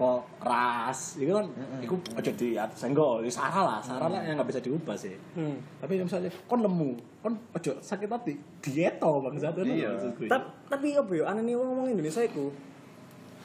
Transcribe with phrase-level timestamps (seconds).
[0.00, 1.44] apa ras itu kan
[1.76, 3.78] itu aja di senggol di sarah lah.
[3.84, 5.12] Sarah lah yang nggak bisa diubah sih.
[5.36, 5.60] Hmm.
[5.76, 6.96] tapi misalnya kon lemu.
[7.20, 8.32] Kon aja sakit hati.
[8.58, 9.92] Dieto bang satu Iya.
[10.24, 12.48] Ta- tapi apa ya aneh wong-wong Indonesia iku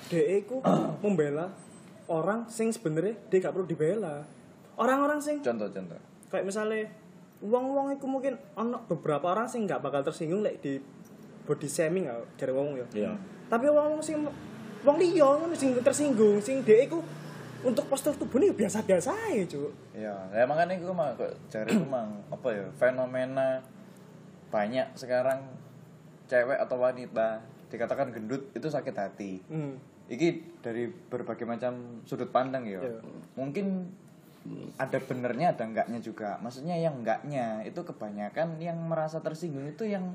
[0.08, 0.64] DE iku
[1.04, 1.52] membela
[2.08, 4.24] orang sing sebenarnya dia gak perlu dibela.
[4.76, 6.00] Orang-orang sing Contoh-contoh.
[6.32, 6.88] kayak misalnya
[7.44, 10.80] wong-wong iku mungkin ono beberapa orang sing nggak bakal tersinggung lek di
[11.44, 12.88] body shaming ya dari wong ya.
[12.96, 13.12] Iya.
[13.52, 14.24] Tapi wong-wong sing
[14.86, 17.02] wong liya ngono sing tersinggung sing DE iku
[17.66, 21.86] untuk postur tubuhnya ya biasa-biasa aja cuk Iya, ya makanya itu mah kok cari itu
[21.90, 23.66] mah apa ya fenomena
[24.54, 25.42] banyak sekarang
[26.30, 27.42] cewek atau wanita
[27.74, 29.42] dikatakan gendut itu sakit hati.
[29.50, 29.76] hmm.
[30.06, 32.78] Iki dari berbagai macam sudut pandang ya.
[32.78, 33.02] Iya.
[33.34, 33.90] Mungkin
[34.78, 36.38] ada benernya ada enggaknya juga.
[36.46, 40.14] Maksudnya yang enggaknya itu kebanyakan yang merasa tersinggung itu yang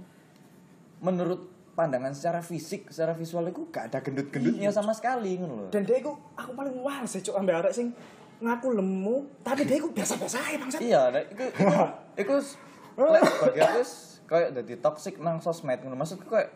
[1.03, 1.51] menurut
[1.81, 5.69] pandangan secara fisik, secara visual itu gak ada gendut-gendutnya sama sekali ngono loh.
[5.73, 7.97] dan iku aku paling wah sih cuk ambek arek sing
[8.41, 11.45] ngaku lemu tapi DE iku biasa-biasa aja bangsat iya iku
[12.21, 12.35] iku
[13.17, 13.81] lek bagi aku
[14.31, 15.99] kayak dadi toxic nang sosmed ngono.
[15.99, 16.55] Maksudku kayak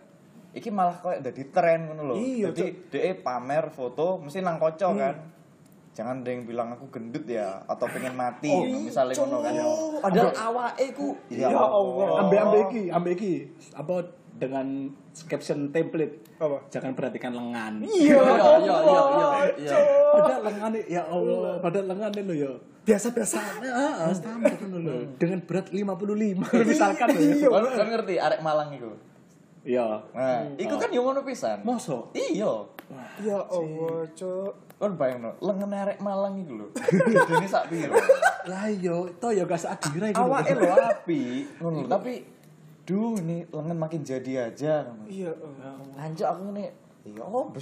[0.54, 2.14] iki malah kayak dadi tren ngono lho.
[2.14, 5.33] Iya, jadi DE pamer foto mesti nang koco kan
[5.94, 8.50] jangan ada yang bilang aku gendut ya atau pengen mati.
[8.82, 9.52] Misalnya ngono kan
[10.02, 12.08] padahal awake ku ya Allah.
[12.20, 13.34] Ambil ambil iki ambil iki.
[13.72, 13.94] Apa
[14.34, 14.90] dengan
[15.30, 16.26] caption template.
[16.36, 16.66] Apa?
[16.68, 17.78] Jangan perhatikan lengan.
[17.80, 18.76] Iya iya iya
[19.14, 19.78] iya iya
[20.12, 22.52] padahal lengan ya Allah padahal lengan lo ya.
[22.84, 26.36] Biasa-biasa Ah, standar kan lo dengan berat 55
[26.68, 27.48] misalkan lo Iya.
[27.78, 28.90] kan ngerti arek Malang iku.
[29.64, 30.02] Iya.
[30.12, 31.62] Nah iku kan yo ngono pisan.
[31.62, 32.12] Mosok?
[32.12, 32.50] iya.
[33.22, 34.52] Ya Allah cuk
[34.84, 36.66] kan bayangno lengan arek Malang iku lho.
[37.40, 37.96] Ini sak piro?
[38.44, 40.28] Lah yo to ya gak sakira iki lho.
[40.28, 41.22] awake lo api.
[41.58, 42.12] Ngono tapi
[42.84, 46.04] duh ini lengan makin jadi aja iya Allah.
[46.04, 46.66] Anjir aku ngene
[47.04, 47.56] ya oh lho.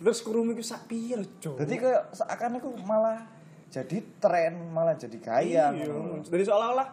[0.00, 1.60] terus kurung iku sak piro cuk?
[1.60, 3.28] Jadi kayak seakan aku malah
[3.68, 5.90] jadi tren, malah jadi gaya iya.
[6.24, 6.88] jadi seolah-olah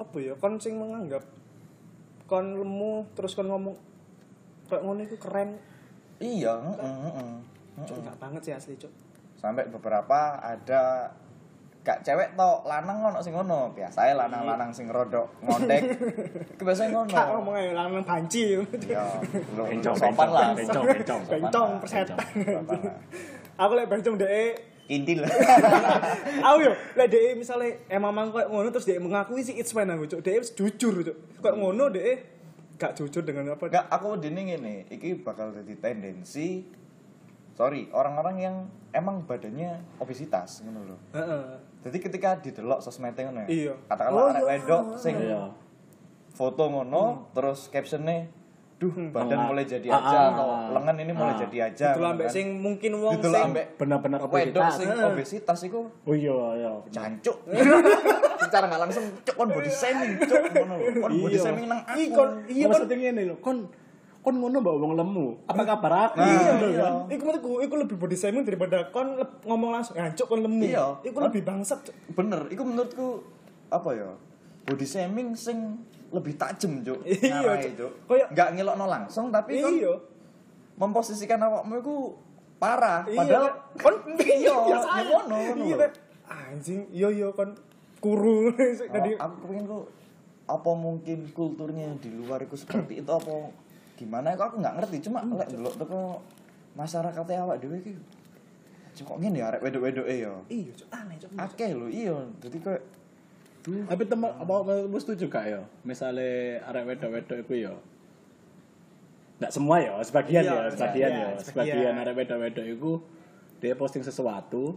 [0.00, 1.22] apa ya kon sing menganggap
[2.26, 3.76] kon lemu terus kon ngomong
[4.66, 5.60] kayak ngono iku keren?
[6.22, 7.32] Iya, heeh, heeh.
[7.82, 8.92] Cuk enggak banget sih asli cuk.
[9.40, 11.10] Sampai beberapa ada
[11.82, 13.74] gak cewek tok lanang ngono sing ngono.
[13.74, 15.82] Biasae lanang-lanang sing rodok ngondek.
[16.62, 17.10] Biasanya ngono.
[17.10, 20.54] Tak ngomong aja lanang banci ya lu Bencong, sopan lah.
[20.54, 22.18] bencong, bencong, bencong persetan.
[23.58, 24.54] aku lek bencong deh
[24.86, 25.24] kintil.
[26.46, 29.90] Aku yo lek deh misalnya emang mang kayak ngono terus dia mengakui sih it's fine
[29.90, 30.20] aku cuk.
[30.22, 31.16] Dia jujur cuk.
[31.42, 32.14] Kayak ngono deh
[32.78, 33.62] gak jujur dengan apa.
[33.70, 36.66] Enggak, aku dini ngene, iki bakal jadi tendensi
[37.52, 38.56] sorry, orang-orang yang
[38.90, 40.96] emang badannya obesitas ngono lho.
[41.12, 41.44] Heeh.
[41.82, 43.48] Jadi ketika didelok sosmed ngono ya.
[43.48, 43.74] Iya.
[43.86, 44.48] Katakanlah Oh, arek iya.
[44.54, 45.40] wedok sing Iya.
[46.30, 48.28] foto ngono terus captionnya
[48.76, 49.46] duh badan Lengan.
[49.46, 50.66] mulai jadi Ah, aja ah, atau ah.
[50.74, 51.38] lengan ini mulai Ah.
[51.38, 51.86] jadi aja.
[51.94, 52.34] Itu ambek kan.
[52.34, 57.36] sing mungkin wong sing ambek benar-benar wedok obesitas sing obesitas iku oh iya iya jancuk.
[58.42, 60.74] Secara nggak langsung cuk kon body shaming cuk ngono.
[60.98, 61.40] Kon body Iya.
[61.40, 61.94] shaming nang aku.
[61.94, 63.58] Ih, kon iya kon maksudnya ngene lho kon
[64.22, 66.80] kon ngono mbak wong lemu apa kabar aku Nah, Ngono iya.
[66.80, 66.94] kan.
[67.08, 70.62] Iku menurutku, iku lebih body shaming daripada kon ngomong langsung ngancuk kon lemu.
[70.64, 70.86] Iya.
[71.02, 71.90] Iku lebih bangsat.
[72.08, 73.26] Bener iku menurutku
[73.66, 74.10] apa ya
[74.62, 77.72] body shaming sing lebih tajem cuk Iya, Cuk.
[77.74, 79.94] cuk Kayak- nggak ngelokno langsung tapi kan Iya.
[80.74, 81.96] memposisikan awakmu iku
[82.56, 85.10] parah Iya, padahal kon iya biasa ya aja.
[85.18, 85.80] ngono ngono Iya, lho.
[85.80, 85.92] Pak.
[86.24, 87.50] anjing, iya iya kon
[87.98, 88.54] kuru.
[88.94, 89.84] Tadi Oh, aku pengen kok
[90.44, 93.50] apa mungkin kulturnya di luar itu seperti itu apa
[94.02, 94.96] gimana aku aku nggak ngerti.
[95.06, 96.18] Cuma lek delok teko
[96.74, 97.94] masyarakatnya awak dhewe iki
[98.92, 100.34] Cuk, kok ngene ya arek wedok-wedok e ya?
[100.52, 101.30] Iya, Cuk, aneh, Cuk.
[101.32, 102.12] akeh lho iya.
[102.44, 102.82] Dadi kayak
[103.62, 105.60] tapi teman apa kamu setuju gak ya?
[105.80, 107.72] Misalnya arek wedok-wedok itu ya?
[109.40, 111.28] Nggak semua ya sebagian Iya, ya sebagian iya, ya.
[111.40, 111.72] sebagian.
[111.72, 112.90] sebagian arek wedok-wedok itu
[113.64, 114.76] dia posting sesuatu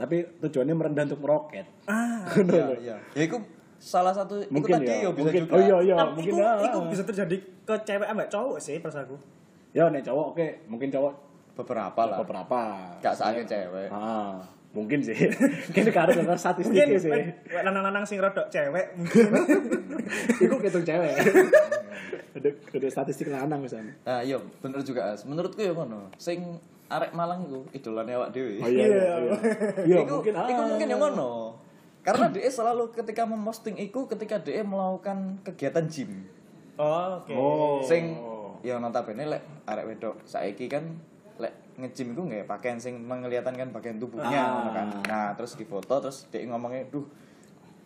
[0.00, 1.68] tapi tujuannya merendah untuk meroket.
[1.84, 2.96] Ah, iya iya.
[3.12, 3.44] Ya iku
[3.80, 5.42] salah satu iku mungkin tadi ya ya bisa mungkin.
[5.48, 5.54] juga.
[5.56, 6.88] Oh iya iya tapi mungkin iku, ah, iku ah.
[6.92, 9.16] bisa terjadi ke cewek ambek cowok sih perasaanku.
[9.72, 10.46] ya nih cowok oke.
[10.68, 11.12] Mungkin cowok
[11.56, 12.18] beberapa lah.
[12.20, 12.60] Beberapa.
[13.00, 13.88] Gak sakit cewek.
[13.88, 15.18] Ah mungkin sih.
[15.70, 17.10] Mungkin karena dengar Mungkin statistiknya sih
[17.50, 19.26] lanang-lanang sing rodok cewek mungkin.
[20.46, 21.14] itu hitung cewek.
[22.30, 23.90] Ada ada statistik lanang misalnya.
[24.06, 25.26] Nah iya bener juga As.
[25.26, 26.14] menurutku ya ngono.
[26.14, 28.62] Sing arek Malang iku idolane awak dhewe.
[28.62, 29.36] Oh iya iya iya.
[29.82, 29.98] iya.
[30.06, 30.46] Iku, mungkin ah.
[30.46, 31.58] iku mungkin yang ngono
[32.00, 36.24] karena dia selalu ketika memposting iku ketika dia melakukan kegiatan gym.
[36.80, 37.32] Oh, oke.
[37.36, 37.78] oh.
[37.84, 38.16] Sing
[38.60, 40.84] ya notabene lek arek wedok saiki kan
[41.36, 44.72] lek nge-gym iku nggak pakaian sing mengelihatan kan bagian tubuhnya Ah.
[44.72, 44.88] kan.
[45.04, 47.04] Nah terus difoto terus dia ngomongnya duh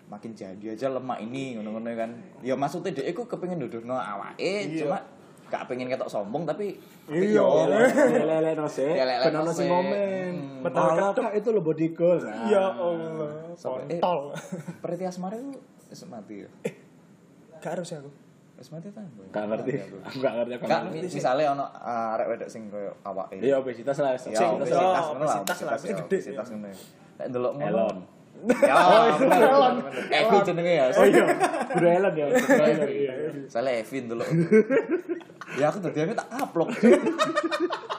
[0.05, 2.11] makin jadi aja lemak ini ngono-ngono kan.
[2.43, 5.03] Ya maksudnya dia iku kepengin nuduhno awake cuma
[5.55, 6.75] gak pengen ketok sombong tapi
[7.07, 7.47] Iya.
[8.19, 9.65] lele no Ya, lele benar sih.
[9.65, 10.63] komen Hmm.
[10.67, 11.15] Betul.
[11.15, 12.19] Kak, itu lo body goal.
[12.45, 13.55] Ya Allah.
[13.87, 14.35] Eh, Kontol.
[14.81, 15.55] Preti Asmara itu
[16.05, 16.51] mati ya.
[17.57, 18.11] Gak harus ya aku.
[18.55, 19.03] Wis mati ta?
[19.31, 20.99] Gak ngerti aku gak ngerti aku Kak, ngerti.
[21.01, 23.39] mi- misalnya ono ah, arek wedok sing koyo awake.
[23.39, 24.91] iya obesitas lah Ya, obesitas obesitas lah.
[24.91, 25.03] lah.
[25.05, 26.53] ngono lah, obesitas lah, obesitas ya, gede, obesitas ya.
[26.53, 26.77] ngono ya.
[27.15, 27.69] Nek ndelok ngono.
[27.69, 27.99] Elon
[28.45, 28.77] Ya,
[29.17, 29.41] bener,
[29.81, 29.95] bener.
[30.13, 30.85] Evi jenenge ya.
[30.93, 31.25] oh iya
[31.73, 33.13] udah Elon ya Elon iya
[33.47, 34.29] Soalnya Evi ndelok.
[35.55, 36.69] Ya aku tadi tak kaplok.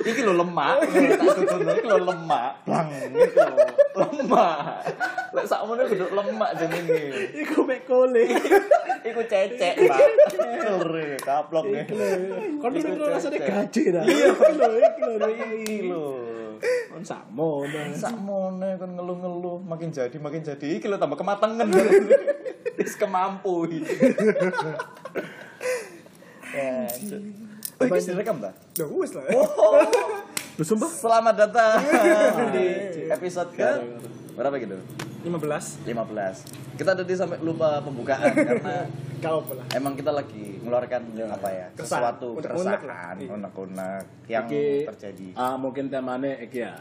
[0.05, 2.61] Iki lho lemak, tak iki lho lemak.
[2.61, 4.57] Blang iki lho lemak.
[5.33, 7.03] Lek sakmono kudu lemak jenenge.
[7.33, 8.29] iku mek kole
[9.01, 9.99] Iku cecek, Pak.
[10.61, 11.89] Kere kaplok nih.
[12.61, 13.49] kon itu rasanya cecek.
[13.49, 16.07] gaji dah iya lho iki lho Iki lho.
[16.93, 17.89] kon sakmo nah.
[17.97, 21.65] Sakmono kon ngeluh-ngeluh makin jadi makin jadi iki lho tambah kematangan.
[22.77, 23.65] Wis kemampu.
[26.55, 26.87] Ya.
[27.75, 28.51] Oh, iki direkam ta?
[28.55, 29.23] Lah wis lah.
[30.55, 31.83] Lu sumpah Selamat datang
[32.49, 32.67] di
[33.05, 33.69] episode ke
[34.31, 34.79] berapa gitu?
[35.21, 35.83] 15.
[35.83, 36.77] 15.
[36.77, 38.87] Kita tadi sampai lupa pembukaan karena
[39.19, 39.63] Kau pula.
[39.73, 41.67] emang kita lagi mengeluarkan apa ya?
[41.73, 41.99] Kesan.
[41.99, 43.15] Sesuatu keresahan.
[43.17, 43.29] Iya.
[43.33, 45.27] unek-unek yang Iki, terjadi.
[45.35, 46.75] ah mungkin temanya iki ya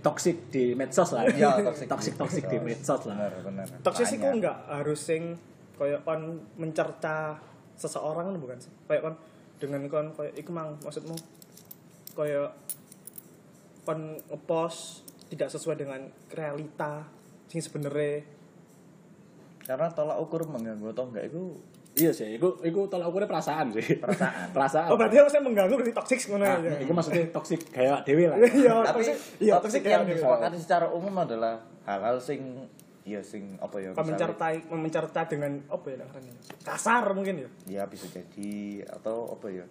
[0.00, 3.66] toxic di medsos lah Ya, toxic, toxic toxic di medsos lah Bener, bener.
[3.84, 4.34] Toksis iku Banyak.
[4.34, 5.22] enggak harus sing
[5.76, 6.20] koyo kon
[6.56, 7.36] mencerca
[7.80, 8.68] seseorang kan bukan sih.
[8.84, 9.14] Kayak kon
[9.56, 11.16] dengan kon koyo iku mang maksudmu
[12.12, 12.52] koyo
[13.82, 17.06] kon ngepost tidak sesuai dengan realita
[17.46, 18.26] sing sebenarnya
[19.60, 21.54] Karena tolak ukur mengganggu atau enggak itu
[21.92, 24.50] iya sih iku iku tolak ukurnya perasaan sih Perasaan.
[24.56, 26.74] perasaan Oh berarti harusnya mengganggu berarti toxic ngono Ah, ya.
[26.78, 29.02] iku maksudnya toxic kayak dewi lah Iya, tapi.
[29.38, 32.66] Iya, toxic toxic yang kayak disepakati secara umum adalah hal-hal sing
[33.16, 36.34] ya sing apa ya mencertai mencerca dengan apa ya namanya?
[36.62, 37.48] Kasar mungkin ya.
[37.66, 39.66] ya bisa jadi atau apa ya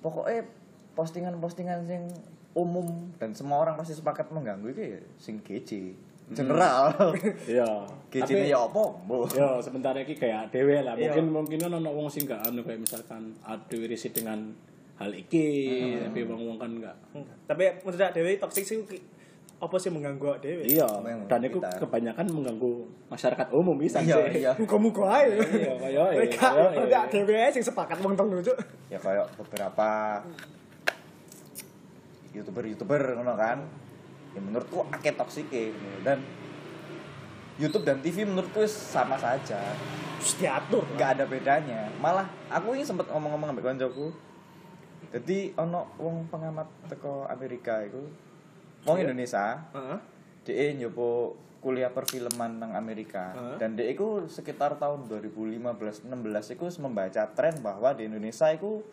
[0.00, 0.46] pokoknya
[0.94, 2.02] postingan-postingan sing
[2.56, 5.92] umum dan semua orang pasti sepakat mengganggu itu ya sing GC
[6.32, 6.90] general
[7.52, 9.28] iya GC Tapi- ini ya apa Mbah.
[9.30, 10.96] Yo, sementara iki kayak dewe lah.
[10.98, 11.14] Iya.
[11.14, 14.50] Mungkin mungkin ono wong sing gak anu kayak misalkan aduh risih dengan
[14.96, 16.96] hal iki, tapi wong-wong kan enggak.
[17.12, 17.36] Enggak.
[17.44, 18.80] Tapi menurut Dewi toxic sih
[19.56, 20.68] apa sih mengganggu awak Dewi?
[20.68, 22.72] Iya, Memang dan itu kebanyakan mengganggu
[23.08, 24.44] masyarakat umum bisa iya sih.
[24.44, 25.32] iya Muka-muka aja.
[25.32, 26.80] Iya, kaya Mereka iya, iya.
[26.84, 28.52] tidak Dewi aja sing sepakat wong telu lucu.
[28.92, 30.20] ya kayak beberapa
[32.36, 33.58] youtuber-youtuber ngono kan
[34.36, 35.48] ya menurutku akeh toksik
[36.04, 36.20] dan
[37.56, 39.56] YouTube dan TV menurutku sama saja
[40.20, 40.84] Terus diatur.
[40.96, 44.12] nggak ada bedanya malah aku ini sempat ngomong-ngomong sama koncoku
[45.08, 48.04] jadi ono wong pengamat teko Amerika itu
[48.86, 49.04] wong Iya.
[49.04, 49.98] Indonesia Heeh.
[50.42, 53.58] dia nyoba kuliah perfilman nang Amerika Hah?
[53.58, 56.06] dan dia itu sekitar tahun 2015-16
[56.54, 58.86] itu membaca tren bahwa di Indonesia itu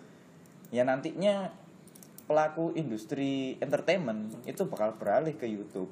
[0.70, 1.54] ya nantinya
[2.26, 5.92] pelaku industri entertainment itu bakal beralih ke YouTube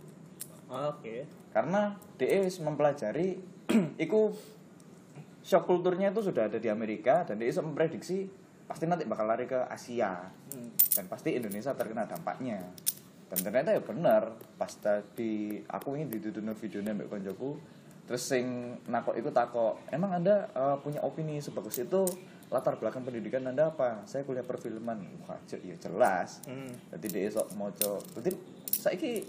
[0.67, 1.27] Oke.
[1.51, 3.37] karena dia wis mempelajari
[4.01, 4.33] iku
[5.41, 8.25] shock kulturnya itu sudah ada di Amerika dan dia memprediksi
[8.65, 10.67] pasti nanti bakal lari ke Asia Hmm.
[10.91, 12.59] dan pasti Indonesia terkena dampaknya
[13.31, 17.55] dan ternyata ya benar pas tadi aku ini dituduh videonya mbak konjoku
[18.03, 22.03] terus sing nakok itu takok emang anda eh, punya opini sebagus itu
[22.51, 24.03] latar belakang pendidikan anda apa?
[24.03, 24.99] Saya kuliah perfilman.
[25.23, 26.43] Wah ya jelas.
[26.43, 26.67] Hmm.
[26.91, 28.35] jadi dia esok moco berarti
[28.67, 29.23] saiki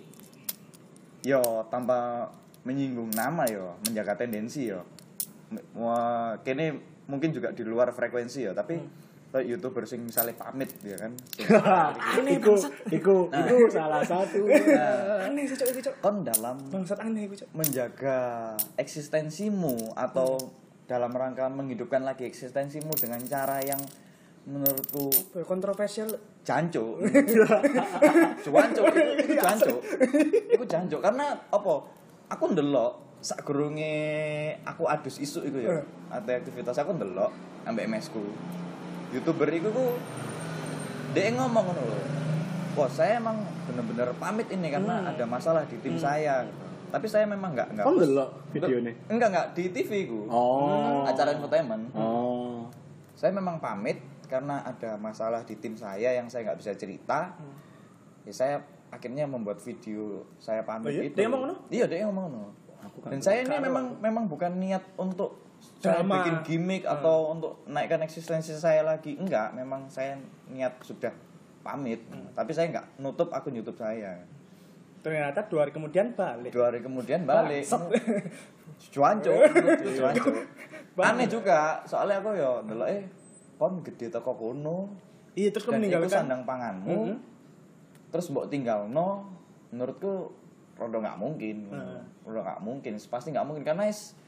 [1.23, 2.27] yo tanpa
[2.67, 4.83] menyinggung nama yo menjaga tendensi yo
[5.79, 8.91] wah kene mungkin juga di luar frekuensi ya tapi kayak
[9.41, 11.17] youtuber sing misalnya pamit ya kan?
[12.21, 12.53] Aneh, iku,
[12.93, 14.45] iku, iku salah satu.
[15.33, 15.95] Aneh sih cok iki cok.
[16.05, 17.49] kon dalam Bangsat aneh iku cok.
[17.57, 18.19] menjaga
[18.77, 20.37] eksistensimu atau
[20.85, 23.81] dalam rangka menghidupkan lagi eksistensimu dengan cara yang
[24.45, 25.09] menurutku
[25.49, 26.13] Kontroversial.
[26.43, 26.99] jancuk.
[28.43, 29.79] Cuancuk itu, itu jancuk.
[30.51, 31.75] itu jancuk karena apa?
[32.29, 35.79] Aku ndelok sak gurunge aku adus isu itu ya
[36.11, 37.31] atau aktivitas aku ndelok
[37.63, 38.19] ambek MS ku
[39.13, 39.97] youtuber itu ku
[41.13, 41.85] dia ngomong lho.
[42.73, 43.37] Wah saya emang
[43.69, 46.49] bener-bener pamit ini karena ada masalah di tim saya.
[46.89, 48.93] Tapi saya memang nggak nggak Kon post- delok videonya?
[49.09, 50.29] enggak enggak di TV ku.
[50.29, 51.05] Oh.
[51.05, 51.93] acara infotainment.
[51.93, 52.69] Oh.
[53.13, 57.37] saya memang pamit karena ada masalah di tim saya yang saya nggak bisa cerita.
[58.25, 58.55] Ya saya
[58.89, 61.03] akhirnya membuat video saya pamit Oh iya?
[61.07, 61.17] itu.
[61.17, 61.55] Dia ngomong ngono?
[61.69, 62.51] iya dia ngomong kan
[63.09, 65.39] dan saya ini memang memang bukan niat untuk
[65.83, 66.23] Drama.
[66.23, 69.19] bikin gimmick atau untuk naikkan eksistensi saya lagi?
[69.19, 70.15] Enggak memang saya
[70.47, 71.11] niat sudah
[71.63, 72.03] pamit.
[72.39, 74.23] Tapi saya nggak nutup akun YouTube saya.
[75.03, 76.55] Ternyata dua hari kemudian balik.
[76.55, 77.67] dua hari kemudian balik.
[78.95, 79.31] Cuanco
[79.99, 80.31] cuanco.
[80.99, 83.03] Aneh juga soalnya aku ya ndelok eh
[83.59, 84.91] kon gede toko kono.
[85.39, 86.11] Iya, terus iku meninggalkan.
[86.27, 86.91] sandang panganmu.
[86.91, 87.17] Mhm.
[88.13, 89.25] terus mbok tinggal no
[89.73, 90.31] menurutku
[90.77, 91.71] rodo nggak mungkin.
[91.71, 92.03] Heeh.
[92.27, 93.65] rodo nggak mungkin pasti nggak mungkin.
[93.65, 94.19] Karena is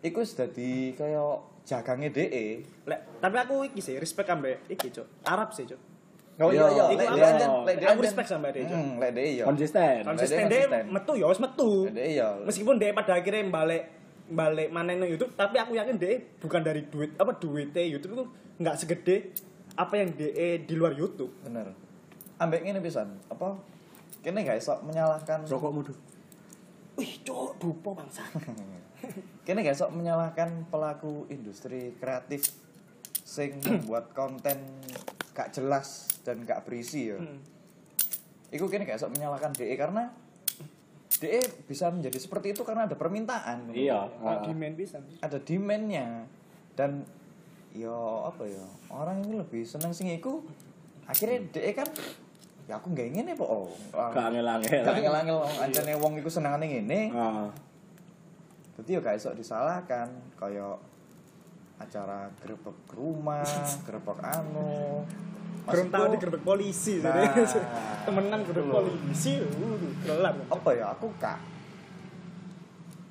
[0.00, 2.46] iku wis dadi kaya jagange DE
[2.88, 5.06] Lek, tapi aku iki sih respect ambek iki, Cuk.
[5.22, 5.78] Arab sih, Cuk.
[6.40, 8.64] Oh Iya, iya, iku lek aku- dia lek dia aku respect sama dia.
[8.64, 9.44] Hmm, lek dia iya.
[9.44, 11.84] konsisten Konsisten dia deh metu ya wis metu.
[11.84, 12.28] Lek dia iya.
[12.40, 13.82] Meskipun dia pada akhirnya balik
[14.30, 18.24] balik mana nang YouTube, tapi aku yakin dia bukan dari duit apa duitnya YouTube itu
[18.56, 19.16] nggak segede
[19.76, 21.28] apa yang dia di luar YouTube.
[21.44, 21.76] Bener.
[22.40, 23.60] Ambek ngene pisan, apa?
[24.20, 25.96] Kene gak iso menyalahkan rokokmu tuh
[26.96, 28.20] Wih, cok, dupo bangsa.
[29.46, 32.50] Kene gak iso menyalahkan pelaku industri kreatif
[33.24, 34.58] sing membuat konten
[35.34, 37.18] gak jelas dan gak berisi ya.
[37.18, 37.40] Hmm.
[38.50, 40.10] Iku kene gak iso menyalahkan DE karena
[41.20, 43.70] DE bisa menjadi seperti itu karena ada permintaan.
[43.76, 44.98] iya Nah, demand bisa.
[45.20, 46.24] Ada demandnya
[46.74, 47.04] dan
[47.70, 50.42] yo apa ya orang ini lebih seneng sing iku
[51.06, 51.86] akhirnya DE kan
[52.66, 53.66] ya aku gak ingin ya po oh.
[53.90, 57.00] gak angel-angel Gak ngel-ngel ancane wong iku senengane ngene.
[57.10, 57.50] Ah.
[58.80, 60.08] Jadi ya gak iso disalahkan
[60.40, 60.72] kaya
[61.76, 63.44] acara gerbek rumah,
[63.86, 65.04] gerbek anu.
[65.68, 67.12] Belum tahu di gerbek polisi Nah.
[67.12, 67.44] jadi
[68.08, 68.76] temenan gerbek Betul.
[68.80, 71.38] polisi uh, kelar apa ya aku kak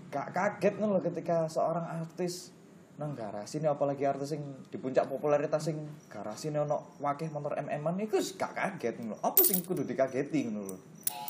[0.09, 2.49] kak kaget nih loh ketika seorang artis
[2.97, 5.77] nang garasi nih apalagi artis sing di puncak popularitas sing
[6.11, 9.19] garasi nih ono wakil motor MM-an wis gak kaget nih loh.
[9.23, 10.77] Apa sing kudu dikageti ngono lho.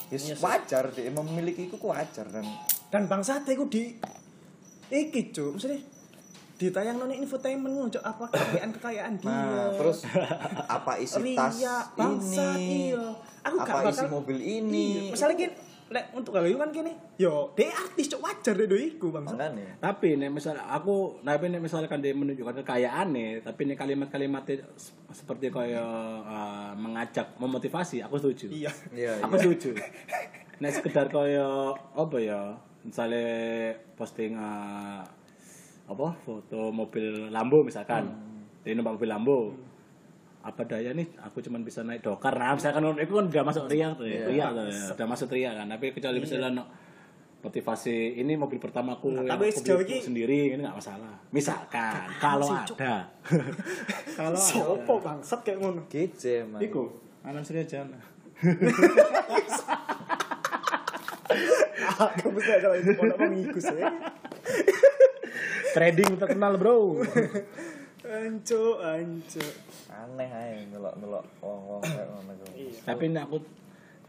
[0.10, 2.42] Yes, wajar dia memiliki ku wajar dan
[2.90, 3.94] dan bangsa iku di
[4.92, 5.80] iki cuk maksudnya
[6.60, 10.04] ditayang noni infotainment ngono apa kekayaan kekayaan dia Nah, terus
[10.68, 12.92] apa isi tas Ria, bangsa, ini?
[12.92, 13.06] iya.
[13.42, 14.88] Aku gak apa isi bakal- mobil ini?
[15.08, 15.12] Iya.
[15.16, 15.54] Misalnya gini,
[15.90, 19.24] lek untuk kalau kan gini, yo dia artis cok wajar deh iku bang.
[19.24, 19.80] Makanya.
[19.80, 24.44] tapi nih misalnya aku tapi nih misalkan dia menunjukkan kekayaan nih tapi nih kalimat-kalimat
[25.10, 25.80] seperti kayak
[26.22, 28.72] uh, mengajak memotivasi aku setuju Iya.
[28.92, 29.80] Iya, aku setuju
[30.60, 31.56] nah sekedar kayak
[31.90, 33.28] apa ya misalnya
[33.94, 35.04] posting uh,
[35.86, 38.08] apa foto mobil Lambo misalkan.
[38.62, 39.40] Dia numpak mobil Lambo.
[40.40, 41.04] Apa daya nih?
[41.20, 42.32] Aku cuman bisa naik dokar.
[42.32, 44.08] Nah misalkan itu kan udah masuk ria tuh.
[44.08, 45.68] Ya, ria tuh ya, udah masuk ria kan.
[45.68, 46.64] Tapi kecuali misalnya no,
[47.40, 51.14] motivasi ini mobil pertamaku Nah, yang tapi aku sejauh beli ini- sendiri ini nggak masalah.
[51.32, 52.78] Misalkan kalau sih, Cuk?
[52.80, 52.96] ada.
[54.20, 54.40] Kalau ada.
[54.40, 55.82] Sopo bangsat kayak ngono.
[55.88, 56.60] Kece man.
[56.60, 56.88] Iku,
[57.24, 58.00] Alan Surya Jana.
[62.10, 63.90] Aku bisa kalau itu pondok mengikus ya.
[65.76, 67.06] Trading terkenal, Bro.
[68.10, 69.46] Anco, anco.
[69.94, 72.34] Aneh aja ngelok-ngelok wong-wong kayak ngono.
[72.58, 72.80] Iya.
[72.84, 73.38] tapi nek aku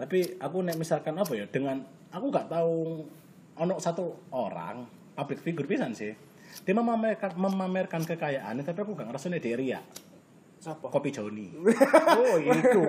[0.00, 3.04] tapi aku nek misalkan apa ya dengan aku nggak tahu
[3.60, 6.16] ono satu orang public figure pisan sih.
[6.64, 9.80] Dia memamerkan memamerkan kekayaannya tapi aku gak ngerasa dia ria.
[10.61, 10.93] Siapa?
[10.93, 11.49] Kopi Joni.
[12.21, 12.83] oh, itu.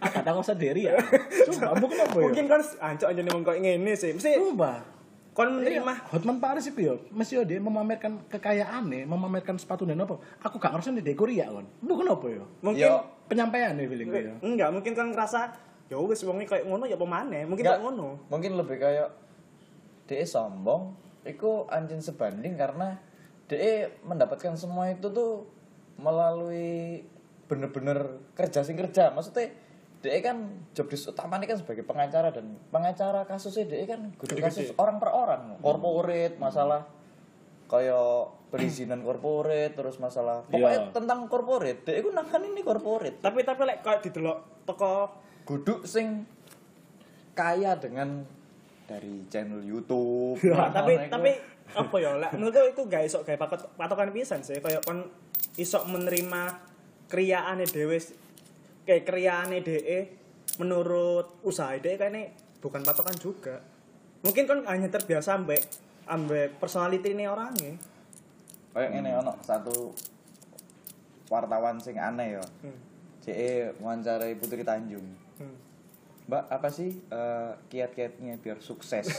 [0.00, 0.96] Aku tak usah dia ria.
[1.44, 2.24] Coba bukan apa ya?
[2.24, 4.16] Mungkin kan anco aja nih mengkok ngene sih.
[4.16, 4.80] Mesti Coba.
[5.36, 10.02] kon Iya, menerima Hotman Paris itu ya, mesti ya dia memamerkan kekayaannya, memamerkan sepatu dan
[10.02, 10.18] apa.
[10.42, 11.62] Aku gak ngerasa dia Korea kan.
[11.78, 12.42] Bukan apa ya?
[12.58, 12.98] mungkin Yo.
[13.28, 14.34] Penyampaian nih feeling ya.
[14.40, 15.52] enggak mungkin kan ngerasa
[15.92, 19.08] ya wis wong kayak ngono ya pemane mungkin Nggak, kayak ngono Mungkin lebih kayak
[20.08, 20.96] DE sombong,
[21.28, 22.96] iku anjing sebanding karena
[23.52, 25.44] DE mendapatkan semua itu tuh
[26.00, 27.04] melalui
[27.48, 29.10] bener-bener kerja sing kerja.
[29.10, 29.50] Maksudnya
[29.98, 34.70] DE kan job desk utamanya kan sebagai pengacara dan pengacara kasusnya DE kan kudu kasus
[34.78, 36.86] orang per orang, corporate, masalah
[37.66, 40.94] kayak perizinan corporate terus masalah pokoknya Iya.
[40.94, 45.12] tentang corporate DE ku nangani ini corporate tapi tapi lek kayak didelok teko
[45.44, 46.24] guduk sing
[47.36, 48.24] kaya dengan
[48.88, 50.40] dari channel YouTube.
[50.48, 51.12] Nah, tapi iku.
[51.12, 51.30] tapi
[51.68, 55.04] apa ya lek menurutku itu gak iso gawe paket patokan pisan sih kayak kon
[55.60, 56.67] iso menerima
[57.08, 57.98] kriyaane dhewe
[58.84, 59.98] kayak kriyaane dhewe
[60.60, 63.56] menurut usaha dhewe kayaknya bukan patokan juga
[64.22, 65.64] mungkin kon hanya terbiasa ambek
[66.08, 67.74] ambek personality ini orangnya
[68.76, 69.92] kayak ngene ono satu
[71.28, 72.44] wartawan sing aneh ya.
[72.64, 72.78] hmm.
[73.24, 75.04] CE wawancarai Putri Tanjung.
[75.40, 75.56] hmm.
[76.28, 79.08] Mbak, apa sih eh, kiat-kiatnya biar sukses?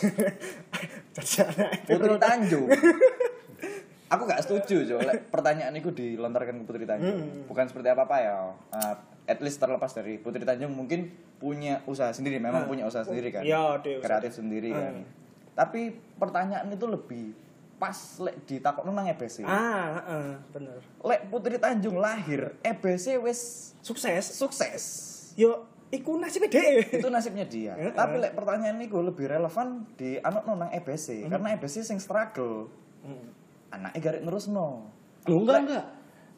[1.89, 2.69] Putri Tanjung.
[4.09, 4.97] Aku gak setuju, Jo.
[5.29, 7.17] Pertanyaan itu dilontarkan ke Putri Tanjung.
[7.21, 7.45] Hmm.
[7.45, 8.37] Bukan seperti apa-apa ya.
[8.73, 8.95] Eh,
[9.29, 12.71] at least terlepas dari Putri Tanjung mungkin punya usaha sendiri, memang Hmm.
[12.73, 13.45] punya usaha sendiri kan.
[13.45, 14.01] Dia usaha.
[14.01, 14.93] Kreatif sendiri kan.
[14.97, 15.05] Hmm.
[15.53, 15.81] Tapi
[16.17, 17.37] pertanyaan itu lebih
[17.79, 19.47] pas lek ditakokno nang EBC.
[19.47, 24.83] ah heeh, bener Lek Putri Tanjung lahir, EBC wis sukses sukses.
[25.39, 27.73] yo iku nasibnya dhewe itu nasibnya dia.
[27.73, 27.95] Heeh.
[27.95, 32.67] Tapi lek pertanyaan ini lebih relevan di anak nang EBC karena EBC sing struggle.
[32.99, 33.31] Hmm.
[33.69, 34.89] Anaknya garik terus no.
[35.25, 35.85] Lu enggak enggak.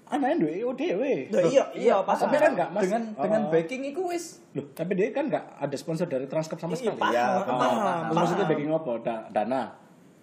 [0.05, 1.13] anaknya duwe IO dhewe.
[1.29, 2.83] Lah iya, iya, pas Tapi kan enggak Mas.
[2.83, 3.23] dengan Oh.
[3.23, 6.91] dengan backing iku wis Loh, tapi dia kan enggak ada sponsor dari Transcorp sama Iya,
[6.91, 7.00] sekali.
[7.09, 7.79] Iya, paham, paham.
[7.79, 8.03] paham.
[8.13, 8.91] Maksudnya backing apa?
[9.00, 9.61] Da- dana.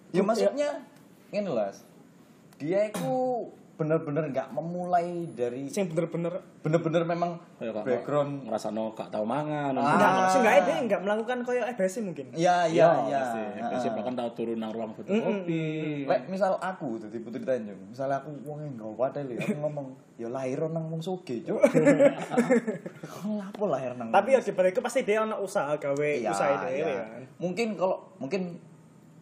[0.09, 0.69] ya maksudnya
[1.29, 1.81] ngene lho Mas.
[2.55, 3.09] dia itu
[3.79, 9.23] bener-bener nggak memulai dari Sing bener-bener bener-bener memang Kayak kak background ngerasa no gak tau
[9.23, 9.71] mangan.
[9.79, 9.95] Ah.
[9.95, 12.27] enggak maksudnya enggak dia enggak melakukan koyo EBS mungkin.
[12.35, 13.23] Iya iya iya.
[13.55, 16.03] Biasanya bahkan tahu turun nang ruang fotokopi.
[16.03, 19.87] Lek misal aku dadi Putri Tanjung, misal aku wong yang gak wadah lho, aku ngomong
[20.19, 21.63] ya lahir nang wong soge, Cuk.
[23.55, 26.83] Apa lahir nang Tapi ya dibalik itu pasti dia ono usaha gawe Iya, usaha dhewe
[26.83, 27.03] iya.
[27.07, 27.21] kan.
[27.39, 28.59] Mungkin kalau mungkin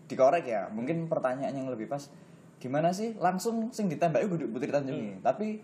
[0.09, 2.09] dikorek ya, mungkin pertanyaan yang lebih pas
[2.57, 5.17] gimana sih langsung sing ditembaki kudu Putri Tanjung Hmm.
[5.21, 5.61] Tapi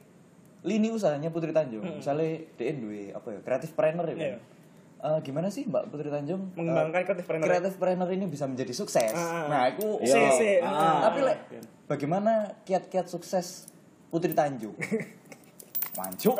[0.64, 4.14] lini usahanya Putri Tanjung, misalnya dia duwe apa ya, kreatif planner ya.
[4.14, 4.24] kan?
[4.24, 4.38] Iya.
[5.04, 7.44] Eh, gimana sih Mbak Putri Tanjung Mengembangkan eh, creative planner.
[7.44, 9.12] creative planner ini bisa menjadi sukses?
[9.12, 9.46] Ah, ah.
[9.52, 10.50] Nah, aku Si, si.
[10.64, 11.04] Ah.
[11.04, 11.40] tapi lek
[11.86, 13.68] bagaimana kiat-kiat sukses
[14.08, 14.72] Putri Tanjung?
[15.94, 16.38] Mancuk.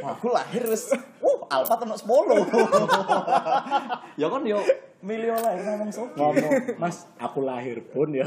[0.00, 2.08] Wah, aku lahir wis uh alfa temen 10.
[4.16, 4.64] ya kan yo
[5.04, 6.16] milio lahir ngomong sok.
[6.16, 8.24] Ngomong, Mas, aku lahir pun ya.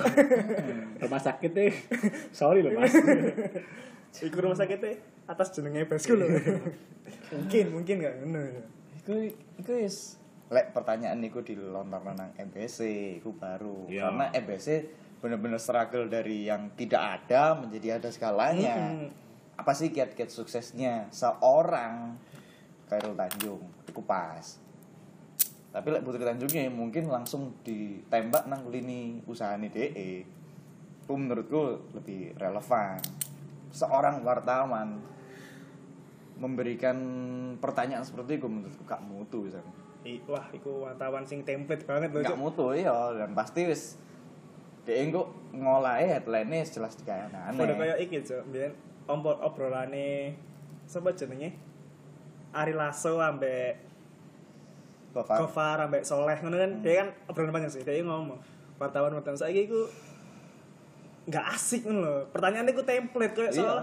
[1.02, 1.74] Rumah sakit deh.
[2.30, 2.94] Sorry loh, Mas.
[4.24, 4.96] Iku rumah sakitnya
[5.28, 6.28] atas jenenge EBS ku lho.
[7.36, 8.64] mungkin, mungkin enggak ngono ya.
[9.04, 9.14] Iku
[9.60, 10.16] iku wis
[10.48, 12.80] lek pertanyaan niku dilontarno nang MBC
[13.20, 13.90] iku baru.
[13.92, 14.08] Iya.
[14.08, 14.68] Karena MBC
[15.20, 18.76] bener-bener struggle dari yang tidak ada menjadi ada skalanya.
[18.94, 19.25] Mm-mm.
[19.56, 22.20] Apa sih kiat-kiat suksesnya seorang
[22.92, 23.64] Khairul Tanjung?
[23.88, 24.60] Iku pas.
[25.72, 30.24] Tapi lek Putri Tanjungnya mungkin langsung ditembak nang lini usahane DE.
[31.04, 33.00] Itu menurutku lebih relevan.
[33.76, 35.04] Seorang wartawan
[36.36, 36.98] memberikan
[37.60, 39.48] pertanyaan seperti itu menurutku gak mutu.
[40.06, 42.22] I- Wah, iku wartawan sing template banget lho.
[42.24, 43.98] Gak mutu iya dan pasti wis
[44.86, 47.58] DE engko ngolahe headline jelas digawe aneh.
[47.58, 48.46] Udah kayak iki, Cuk.
[48.54, 48.72] Biyen
[49.10, 50.38] ompol obrolane
[50.86, 51.58] sapa jenenge?
[52.54, 53.82] Ari Lasso ambek
[55.16, 55.42] Bapak.
[55.42, 56.72] Gofar ambek Soleh ngono kan.
[56.86, 57.82] Dia kan obrolan panjang sih.
[57.82, 58.38] Dia ngomong
[58.78, 59.82] wartawan wartawan saiki iku
[61.26, 62.16] nggak asik ngono lho.
[62.30, 63.60] Pertanyaannya iku template kayak Iya.
[63.64, 63.80] soal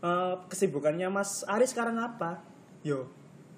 [0.00, 2.40] eh, kesibukannya Mas Ari sekarang apa?
[2.86, 3.10] Yo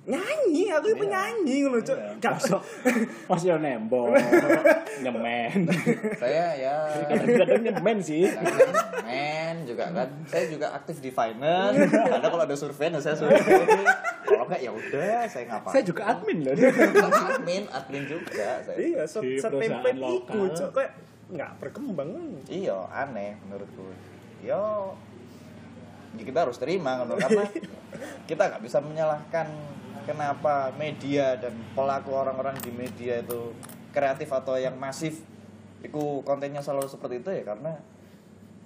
[0.09, 1.95] nyanyi, aku itu nyanyi ngono, Cuk.
[1.95, 2.17] Iya.
[2.17, 2.35] Gak
[3.29, 4.17] Mas yo nembok,
[5.05, 5.69] nyemen.
[6.17, 8.25] Saya ya Kadang-kadang nyemen sih.
[9.05, 13.41] men juga kan saya juga aktif di finance ada kalau ada survei nah saya survei
[14.23, 16.53] kalau enggak ya udah saya ngapain Saya juga admin loh.
[16.53, 20.53] admin admin juga saya Iya, perusahaan iku, lokal.
[20.53, 20.71] Cuk.
[20.75, 20.93] Kayak
[21.29, 22.11] nggak berkembang.
[22.49, 23.85] iya aneh menurutku
[24.41, 24.93] yo
[26.11, 27.45] ya kita harus terima kan karena
[28.29, 29.47] kita nggak bisa menyalahkan
[30.09, 33.53] kenapa media dan pelaku orang-orang di media itu
[33.91, 35.21] kreatif atau yang masif
[35.79, 37.77] itu kontennya selalu seperti itu ya karena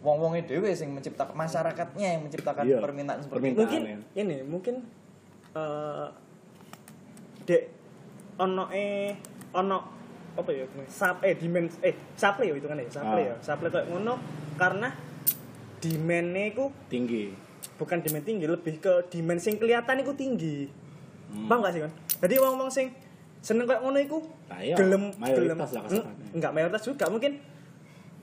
[0.00, 3.58] wong-wongnya dewe sing menciptakan masyarakatnya yang menciptakan Iya, permintaan seperti permintaan.
[3.58, 3.98] itu mungkin ya.
[4.16, 4.74] ini mungkin
[5.52, 6.06] eh
[7.42, 7.62] dek
[8.36, 9.12] ono e
[9.52, 9.78] ono
[10.32, 13.28] apa ya sap eh demand eh supply ya itu kan ya supply Ah.
[13.28, 14.14] ya supply kayak ngono
[14.56, 14.88] karena
[15.78, 17.24] demandnya itu Tinggi.
[17.76, 20.56] bukan demand tinggi lebih ke demand sing kelihatan itu tinggi
[21.32, 21.48] Hmm.
[21.48, 22.92] bang gak sih kan jadi wong wong sing
[23.40, 25.56] seneng kayak ngono iku Nah, iya, gelem gelem.
[25.58, 27.08] lah Hmm, enggak mayoritas juga.
[27.08, 27.40] Mungkin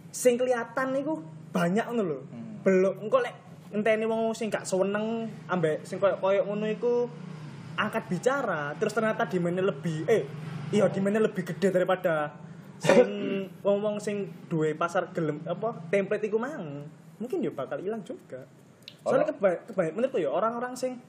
[0.10, 1.20] sing kelihatan iku
[1.50, 2.20] banyak ngono lho.
[2.24, 2.62] Hmm.
[2.62, 3.36] belum engko lek
[3.70, 7.10] enteni wong sing gak seneng ambek sing koyo koyo ngono iku
[7.76, 10.24] angkat bicara terus ternyata demandnya lebih eh
[10.70, 12.30] iya demandnya lebih gede daripada
[12.78, 13.08] sing
[13.66, 16.86] wong-wong sing duwe pasar gelem apa template iku mang.
[17.16, 18.48] Mungkin ya bakal hilang juga.
[19.02, 21.00] Soalnya keba- kebanyakan menurutku ya orang-orang sing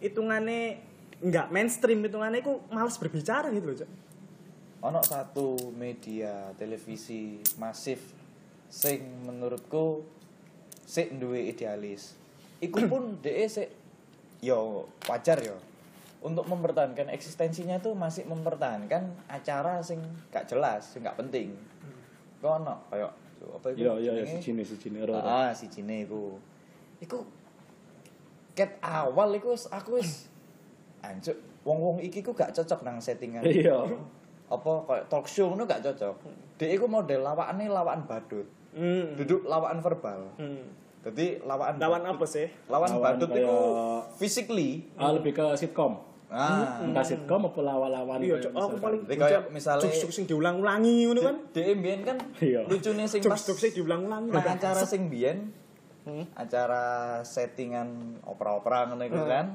[0.00, 0.80] hitungannya
[1.16, 3.90] nggak mainstream hitungannya iku males berbicara gitu loh Cok.
[4.84, 8.12] ono satu media televisi masif
[8.68, 10.04] sing menurutku
[10.84, 12.14] sik duwe idealis
[12.60, 13.72] iku pun DE sik
[14.44, 15.56] yo wajar yo
[16.20, 21.56] untuk mempertahankan eksistensinya tuh masih mempertahankan acara sing gak jelas sing gak penting
[22.44, 23.12] kok ono kayak
[23.46, 25.04] apa itu Iya, iya, si Cine, si Cine.
[25.12, 26.40] Ah, si Cine iku.
[26.98, 27.22] Iku
[28.56, 30.32] ket awal iku wis- aku wis
[31.00, 33.44] anjuk wong-wong iki ku gak cocok nang settingan.
[33.44, 33.76] Iya.
[34.48, 36.14] Apa kayak talk show ngono gak cocok.
[36.56, 38.46] Dek iku model lawakane lawakan badut.
[38.72, 39.14] hmm.
[39.14, 40.20] Duduk lawakan verbal.
[40.36, 40.64] hmm.
[41.02, 43.58] Jadi lawakan lawan apa sih Lawan, Lawan badut kayak- iku
[44.16, 44.90] physically.
[44.94, 46.02] Ah, lebih ke sitkom.
[46.26, 46.82] Ah.
[46.82, 48.18] Entah sitkom apa lawan-lawan.
[48.18, 48.50] iya Cok.
[48.52, 52.66] aku paling Jadi kayak misalnya- jokes sing diulang-ulangi ngono kan Dek mbiyen kan Iya.
[52.66, 55.54] lucune sing pas jokes jokes diulang-ulangi Nah, acara sing biyen
[56.06, 56.22] Hmm.
[56.32, 56.84] acara
[57.20, 59.28] settingan opera-opera ngono iku Hmm.
[59.28, 59.46] kan.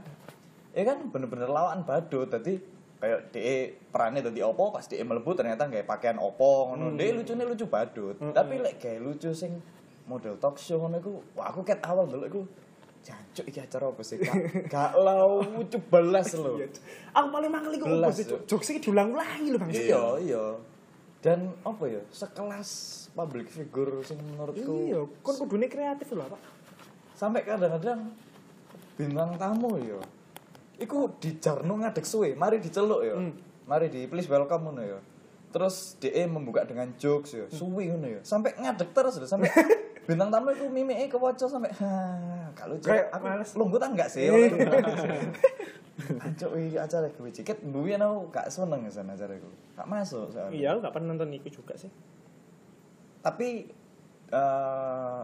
[0.75, 2.27] Ya kan bener-bener lawan badut.
[2.27, 2.59] Dadi
[2.99, 3.57] kayak DE
[3.89, 6.91] perannya dadi opo pas DE mlebu ternyata nggak pakaian opo ngono.
[6.91, 6.99] Hmm.
[6.99, 8.19] DE lucune lucu badut.
[8.19, 9.63] Tapi lek kayak lucu sing
[10.03, 12.43] model talk show ngono iku wah aku ket awal dulu
[13.01, 14.35] jancuk iki acara apa sih gak
[14.73, 15.41] gak lau
[15.89, 16.67] belas lho Iya.
[17.15, 18.27] Aku paling mangkel iku opo sih.
[18.45, 19.71] Jokes iki diulang-ulangi lho, Bang.
[19.71, 20.43] iya iya
[21.21, 22.69] dan apa ya sekelas
[23.11, 26.41] public figure sing menurutku Iya, kon kudune kreatif lho, Pak.
[27.13, 28.09] sampai kadang-kadang
[28.91, 30.01] bintang tamu ya
[30.75, 33.37] iku dijarno ngadeg suwe mari diceluk ya Hmm.
[33.63, 34.99] mari di please welcome ngono ya
[35.51, 39.53] terus DE membuka dengan jokes ya suwe ngono ya sampai ngadeg terus lho sampai
[40.07, 41.93] bintang tamu itu mimiknya kewaca sampai ha
[42.51, 43.49] kalau Kayak aku males.
[43.53, 44.25] lungguh tak enggak sih
[45.99, 49.49] Ancuk iki acara gue ciket mbiyen aku gak seneng ya sana acara iku.
[49.75, 50.55] Gak masuk soalnya.
[50.55, 51.91] Iya, aku gak pernah nonton iku juga sih.
[53.21, 53.49] Tapi
[54.31, 55.21] eh,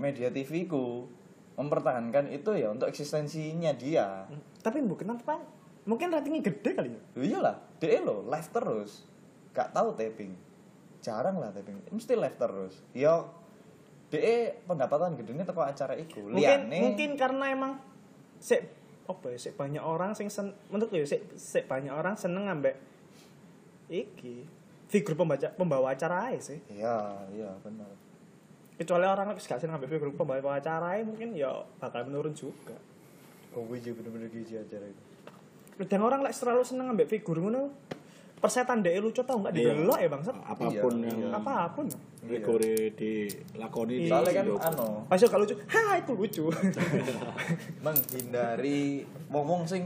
[0.00, 1.06] media TV ku
[1.60, 4.24] mempertahankan itu ya untuk eksistensinya dia.
[4.64, 5.38] Tapi bukan kenapa?
[5.84, 7.02] Mungkin ratingnya gede kali ya.
[7.16, 9.04] Loh iyalah, DE lo live terus.
[9.52, 10.32] Gak tahu taping.
[11.04, 11.76] Jarang lah taping.
[11.92, 12.74] Mesti live terus.
[12.96, 13.20] Ya
[14.10, 16.24] DE pendapatan gede ini teko acara iku.
[16.32, 17.72] Mungkin Liane mungkin karena emang
[18.40, 18.79] sik
[19.10, 22.78] apa ya, sik banyak orang sing sen, menurut ya sik sik banyak orang seneng ambek
[23.90, 24.46] iki
[24.86, 26.62] figur pembaca pembawa acara sih.
[26.70, 27.90] Iya, iya benar.
[28.78, 32.78] Kecuali orang gak seneng ambek figur pembawa acara mungkin ya bakal menurun juga.
[33.52, 35.02] Oh, gue juga bener-bener gizi acara itu.
[35.84, 37.72] Dan orang lek terlalu seneng ambek figur ngono
[38.40, 39.52] persetan dek lucu tau nggak?
[39.52, 39.76] Iya.
[39.76, 40.34] didelok ya bangsat.
[40.40, 41.28] Apa pun Iya, yang iya.
[41.36, 41.86] apa pun.
[42.24, 46.44] Rigore dilakoni di Soalnya kan anu, masuk gak lucu ha itu lucu.
[47.84, 49.84] Menghindari ngomong sing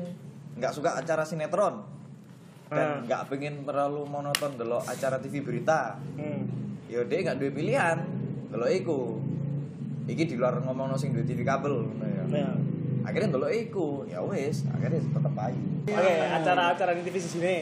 [0.54, 1.82] nggak suka acara sinetron
[2.70, 5.98] dan nggak pengen terlalu monoton delok acara TV berita.
[6.14, 6.46] Hmm.
[6.86, 7.98] ya dia nggak duwe pilihan.
[8.54, 9.00] Delok iku.
[10.06, 12.46] Iki di luar ngomong sing duwe TV kabel ya.
[12.46, 12.50] Ya.
[13.02, 14.06] akhirnya delok iku.
[14.06, 15.62] Ya wis akhirnya tetep ayu.
[15.90, 17.56] Oke acara-acara di TV di sini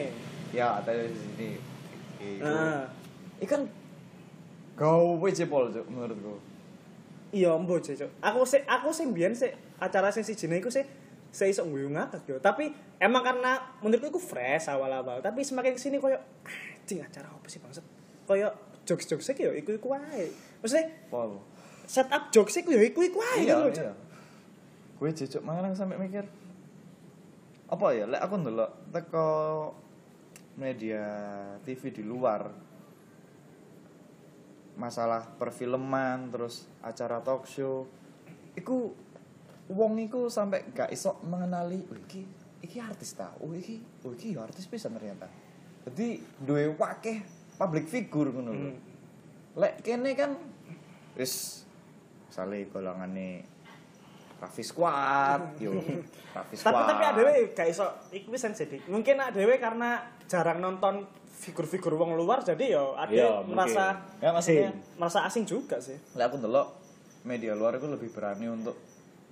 [0.53, 1.49] ya ada di sini
[2.21, 2.85] iku nah
[3.41, 3.65] ikan
[4.73, 6.37] gawe jepol Cuk, menurutku.
[7.33, 8.09] Iya sih Cuk.
[8.21, 9.49] aku sih aku sih mbiyen sih
[9.81, 10.85] acara sing sijine iku sih
[11.33, 12.69] saya iso nguyu ngakak yo tapi
[13.01, 17.57] emang karena menurutku iku fresh awal-awal tapi semakin ke sini koyo anjing acara apa sih
[17.57, 17.85] bangsat?
[18.29, 18.53] Koyo
[18.85, 20.29] jokes-jokes yo iku-iku wae.
[20.61, 21.41] Maksudnya pol.
[21.89, 23.93] setup jokes iku yo iku-iku wae iya gitu iya.
[25.01, 26.23] Gue cecok mangan sampai mikir
[27.67, 29.29] apa ya lek aku ndelok teko
[30.55, 31.03] media
[31.61, 32.49] TV di luar.
[34.73, 37.85] Masalah perfilman terus acara talk show.
[38.57, 38.93] Iku
[39.69, 42.21] wong iku sampai gak iso mengenali oh iki
[42.61, 43.33] iki artis ta?
[43.41, 45.29] Oh iki oh iki ya artis bisa ternyata.
[45.85, 47.21] Jadi duwe wakeh
[47.53, 48.75] public figure ngono Hmm.
[49.53, 50.33] lek kene kan
[51.13, 51.61] wis
[52.25, 53.45] misale golongane
[54.41, 55.77] Raffi Squad yo
[56.33, 61.03] Raffi Squad tapi tapi adewe gak iso iku wis sensitif mungkin adewe karena jarang nonton
[61.33, 63.53] figur-figur wong luar jadi yo ade Iya, mungkin.
[63.53, 63.83] merasa
[64.17, 66.67] ya maksudnya merasa asing juga sih lek aku ndelok
[67.23, 68.75] media luar itu lebih berani untuk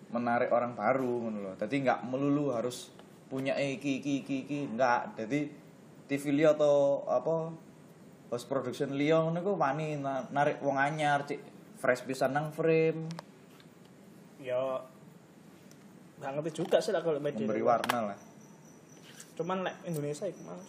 [0.10, 1.56] menarik orang baru ngono loh.
[1.56, 2.92] Jadi nggak melulu harus
[3.26, 5.16] punya eh, iki iki iki iki enggak.
[5.16, 5.48] Jadi
[6.06, 6.76] TV Leo atau
[7.06, 7.56] apa
[8.28, 11.40] post production Leo ngono iku wani na- narik wong anyar cik
[11.80, 13.08] fresh pisan nang frame,
[14.38, 14.84] yo
[16.18, 18.18] gak ngerti juga sih lah kalau media memberi warna lah.
[19.34, 20.60] cuman lek Indonesia iku mah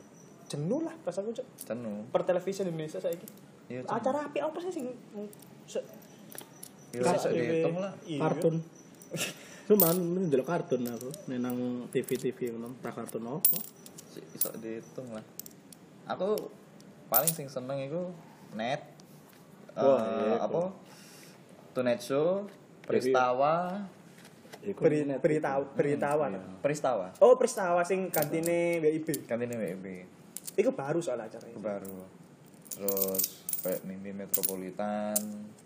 [0.53, 1.47] jenuh lah pas aku Cuk.
[1.59, 2.05] Cenu.
[2.09, 3.25] per televisi Indonesia saiki
[3.67, 3.89] Iya, jenuh.
[3.91, 4.87] acara api apa sih sing
[5.65, 5.87] se-
[6.91, 7.93] Yo dewe- dihitung lah.
[8.05, 8.21] Iya.
[8.21, 8.55] kartun
[9.63, 11.57] cuman mendelok kartun aku nenang
[11.89, 13.57] TV TV ngono pra kartun apa
[14.07, 15.25] Si- Iso dihitung lah.
[16.07, 16.37] Aku
[17.09, 18.13] paling sing seneng iku
[18.53, 18.85] net
[19.73, 20.69] Wah, eh, iya, apa?
[21.73, 22.45] Tonight Show,
[22.85, 23.81] Peristawa,
[24.61, 25.17] Iku beri itu.
[25.73, 26.45] beritawan Iya.
[26.61, 27.09] Peristawa.
[27.19, 29.87] oh peristawa sing gantine WIB Kantine WB
[30.55, 31.99] itu baru soal acara itu itu baru.
[32.69, 33.25] Terus
[33.61, 35.17] kayak mimpi metropolitan.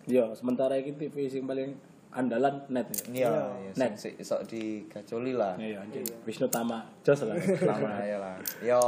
[0.05, 1.75] Iya, sementara iki TV sing paling
[2.09, 3.03] andalan net ya.
[3.03, 3.43] Iya, Iya.
[3.67, 3.91] ya, Net.
[3.95, 5.55] sing sik iso digacoli lah.
[5.55, 6.03] Iya, anjir.
[6.23, 6.83] Wisnu Tama.
[7.01, 7.35] Jos lah.
[7.63, 8.35] Lama ya lah.
[8.59, 8.79] Yo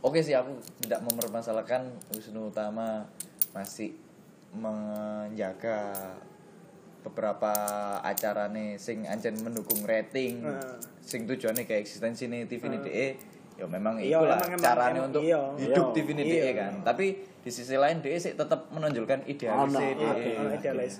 [0.00, 3.08] oke sih aku tidak mempermasalahkan Wisnu Utama
[3.52, 3.96] masih
[4.54, 5.80] menjaga
[7.04, 7.52] beberapa
[8.00, 10.80] acara nih sing ancen mendukung rating Nah.
[11.00, 13.06] sing tujuannya kayak eksistensi nih TV ini DE
[13.54, 15.40] ya memang Iya, itulah caranya emang- untuk iya.
[15.56, 15.94] hidup Iya.
[15.94, 16.32] TV ini Iya.
[16.36, 17.06] DE kan tapi
[17.38, 20.92] di sisi lain DE sih tetap menonjolkan idealis oke, Ono idealis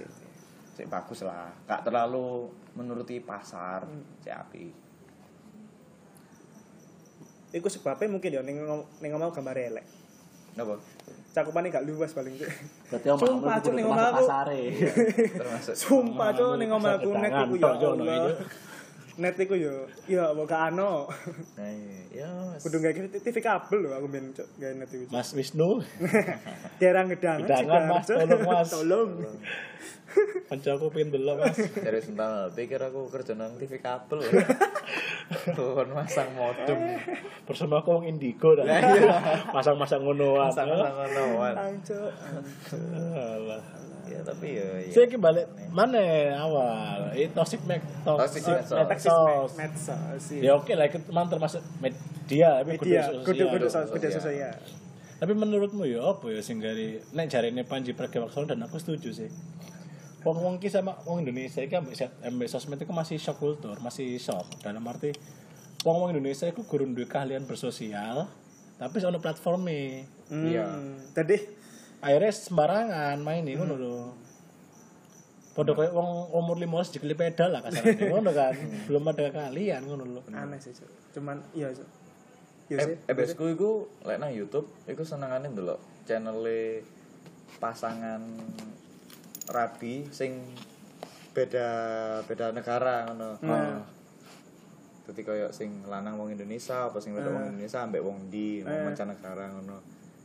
[0.70, 3.86] sih bagus lah gak terlalu menuruti pasar
[4.20, 4.64] cek api
[7.52, 9.86] Iku sebabnya mungkin ya ning ngom- ning ngomong gambar elek.
[10.50, 10.74] Kenapa?
[11.30, 12.50] Cakupane gak luas paling Cuk.
[12.90, 14.26] Berarti omah Sumpah, Cuk, ning omah masuk aku.
[14.26, 14.62] pasare.
[15.38, 18.26] termasuk Sumpah Cuk ning ngomong aku nek iku ya Allah.
[19.14, 21.06] Net iku yo ya apa gak ano.
[21.54, 25.06] Nah, iya, ya Kudu gawe TV kabel lho aku ben cok gawe net iku.
[25.14, 25.82] Mas Wisnu,
[26.82, 27.38] Daerah gedang.
[27.46, 28.06] Gedangan, Mas.
[28.10, 28.68] Tolong, Mas.
[28.70, 29.10] Tolong.
[30.50, 31.58] kancaku pengen delok Mas.
[31.74, 34.22] dari sentang pikir aku kerja nang TV kabel.
[35.56, 37.00] Tuh masang modem.
[37.48, 38.66] Bersama aku wong indigo dah.
[39.50, 40.52] Masang-masang ngonoan.
[40.52, 41.54] Masang-masang ngonoan.
[41.56, 42.12] Ancuk.
[43.16, 43.93] Alah.
[44.04, 44.90] Ya tapi ya ya.
[44.90, 46.00] Saya ki balik mana
[46.36, 47.12] awal?
[47.12, 49.52] Itu toxic make Toxic medsos.
[49.56, 50.24] medsos.
[50.30, 53.24] Ya oke lah, itu memang termasuk media, tapi Media, sosial.
[53.24, 53.88] kudu kudu sosial.
[53.90, 54.50] kudu sosial ya.
[55.14, 59.30] Tapi menurutmu ya apa ya sing gari nek jarine Panji Pragiwaksono dan aku setuju sih.
[60.20, 63.76] Wong wong ki sama wong Indonesia iki ambek set- ambek sosmed itu masih shock kultur,
[63.78, 64.44] masih shock.
[64.58, 65.12] Dalam arti
[65.80, 68.24] wong wong Indonesia itu gurun duwe keahlian bersosial,
[68.74, 70.08] tapi ono platformnya.
[70.28, 70.64] Iya.
[70.66, 70.96] Hmm.
[71.12, 71.36] Tadi
[72.04, 73.96] Akhirnya sembarangan main ini ngono lho.
[75.54, 78.52] Padha koyo wong umur 15 dikeli pedal lah kasarane ngono kan.
[78.84, 80.20] Belum ada keahlian ngono lho.
[80.28, 80.76] aneh sih.
[81.16, 81.72] Cuman iya.
[82.64, 82.96] Iya Eh, sih.
[83.08, 86.40] ebesku iku lek nang YouTube iku senengane ndelok channel
[87.60, 88.20] pasangan
[89.46, 90.40] rabi sing
[91.32, 91.68] beda
[92.24, 93.40] beda negara ngono.
[93.40, 93.80] Nah.
[95.04, 98.88] Dadi koyo sing lanang wong Indonesia apa sing wedok wong Indonesia ambek wong di wong
[98.88, 99.76] mancanegara ngono.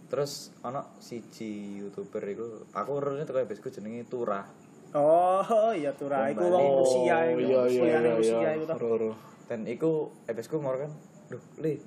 [0.09, 4.45] Terus ana siji YouTuber iku aku urutnya teko ebesku jenenge Turah.
[4.89, 6.33] Oh, iya tuh Ra.
[6.33, 7.45] Iku wong Oh, Rusia iku.
[7.45, 8.49] iya iya Rusia, iya Rusia iya.
[8.57, 8.73] iku.
[8.73, 9.11] Ro-ro.
[9.45, 10.91] Dan iku ebesku ngor kan,
[11.29, 11.77] duh, Le,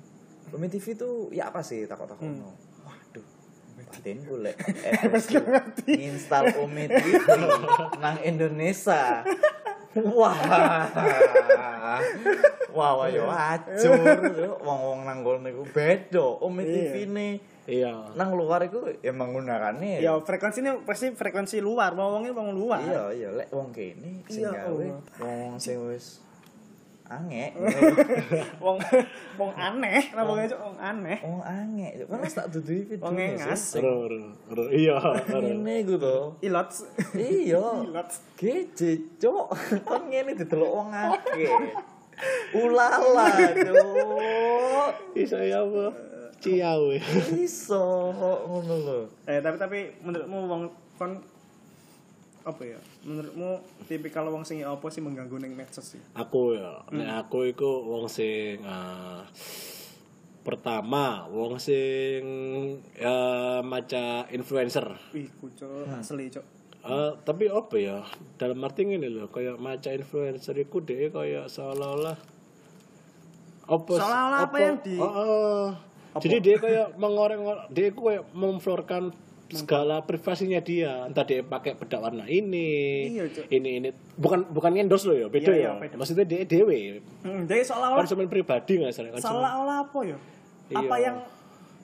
[0.51, 2.55] Umi TV tuh ya apa sih takut-takut no.
[2.83, 3.27] Waduh,
[3.75, 4.55] batinku lek
[5.03, 5.35] ebesku
[6.07, 7.27] install Umi TV
[8.03, 9.27] nang Indonesia.
[9.93, 10.33] Wah.
[12.73, 14.17] Wah, wah yo acur.
[14.65, 16.41] Wong-wong nang kono iku beda.
[16.41, 17.27] Umi TV ne
[17.63, 18.11] Iya.
[18.19, 20.03] nang luar iku ya menggunakannya.
[20.03, 22.83] Ya frekuensinya pasti frekuensi luar, wongnya wong luar.
[22.83, 24.87] Iya, iya, lek wong kene sing Iya, gawe
[25.23, 26.19] wong sing wis
[27.09, 27.45] ange.
[28.63, 28.77] wong
[29.35, 31.19] wong aneh, lah wong Cuk, wong aneh.
[31.23, 33.03] Oh ange, wis tak dudui video.
[33.03, 33.79] Wong ngas.
[33.79, 34.19] Ro ro
[34.51, 34.63] ro.
[34.71, 34.97] Iya.
[35.27, 36.39] Ini gue tuh.
[36.39, 36.87] Ilots.
[37.15, 37.63] Iya.
[37.89, 38.15] Ilots.
[38.39, 39.47] Gece, cok.
[39.83, 41.51] Kan ngene didelok wong akeh.
[42.55, 44.91] Ulala, cok.
[45.17, 46.13] Iso ya apa?
[46.43, 46.91] Ciao.
[47.39, 47.83] Iso
[48.15, 48.99] ngono lho.
[49.23, 50.61] Eh tapi tapi menurutmu wong
[50.99, 51.32] kon
[52.43, 52.79] apa ya?
[53.01, 56.01] Menurutmu tipikal wong sing apa sih mengganggu ning medsos sih?
[56.13, 59.23] Aku ya, nek aku iku wong sing ah,
[60.41, 62.19] pertama wong sing
[62.93, 63.15] ya
[63.61, 64.91] maca influencer.
[65.11, 66.43] Wih, kucuk asli, Cuk.
[66.83, 68.03] Eh, tapi apa ya
[68.35, 72.19] dalam arti ini loh kayak maca influencer itu deh kayak seolah-olah
[73.63, 76.19] apa Seolah-olah apa yang di- Oh, oh.
[76.19, 77.39] jadi dia kayak mengoreng
[77.71, 79.15] dia itu kayak memflorkan
[79.53, 82.69] segala privasinya dia entah dia pakai bedak warna ini
[83.13, 85.95] Iya, ini ini bukan bukan endorse loh ya beda Iya, iya, ya beda.
[86.01, 90.17] maksudnya dia dewe Hmm, jadi seolah-olah konsumen pribadi nggak sih konsumen seolah-olah apa ya?
[90.73, 90.77] Iya.
[90.81, 91.15] Apa yang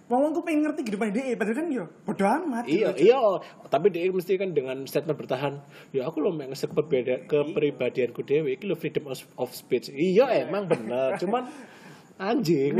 [0.09, 2.65] wong ku pengen ngerti kehidupan dia, padahal kan yo bodo amat.
[2.65, 3.21] Iya, gitu, iya,
[3.69, 5.61] tapi dia mesti kan dengan statement bertahan,
[5.93, 9.93] ya aku lo ngesek berbeda kepribadianku dewe, iki lo freedom of, of speech.
[9.93, 11.45] Iya emang bener, cuman
[12.17, 12.73] anjing.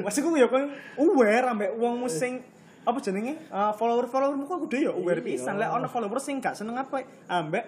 [0.00, 2.40] Maksudku yo kan aware ambek wong sing
[2.84, 3.40] apa jenenge?
[3.48, 5.56] Uh, follower-followermu kok kudu yo aware pisan.
[5.56, 7.00] Lek ono follower sing gak seneng apa
[7.32, 7.64] ambek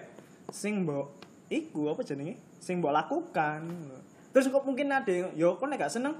[0.53, 1.17] sing mbok
[1.49, 2.37] iku apa jenenge?
[2.61, 3.65] Sing mbok lakukan.
[4.31, 6.13] Terus kok mungkin ada yang yo kok nek gak seneng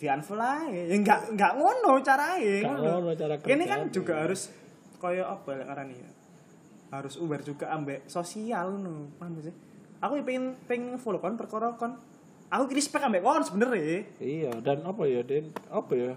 [0.00, 0.92] di unfollow ae.
[0.92, 2.64] Ya enggak enggak ngono carae.
[2.64, 4.48] Ngono cara Ini kan juga harus
[4.96, 6.10] kaya apa lek ngarani ya?
[6.96, 9.12] Harus aware juga ambek sosial ngono.
[9.20, 9.52] Paham sih?
[10.00, 12.00] Aku ya pengen pengen follow kon perkara kon.
[12.48, 14.06] Aku respect ambek kon sebenernya.
[14.22, 16.12] iya, dan apa ya, dan apa ya?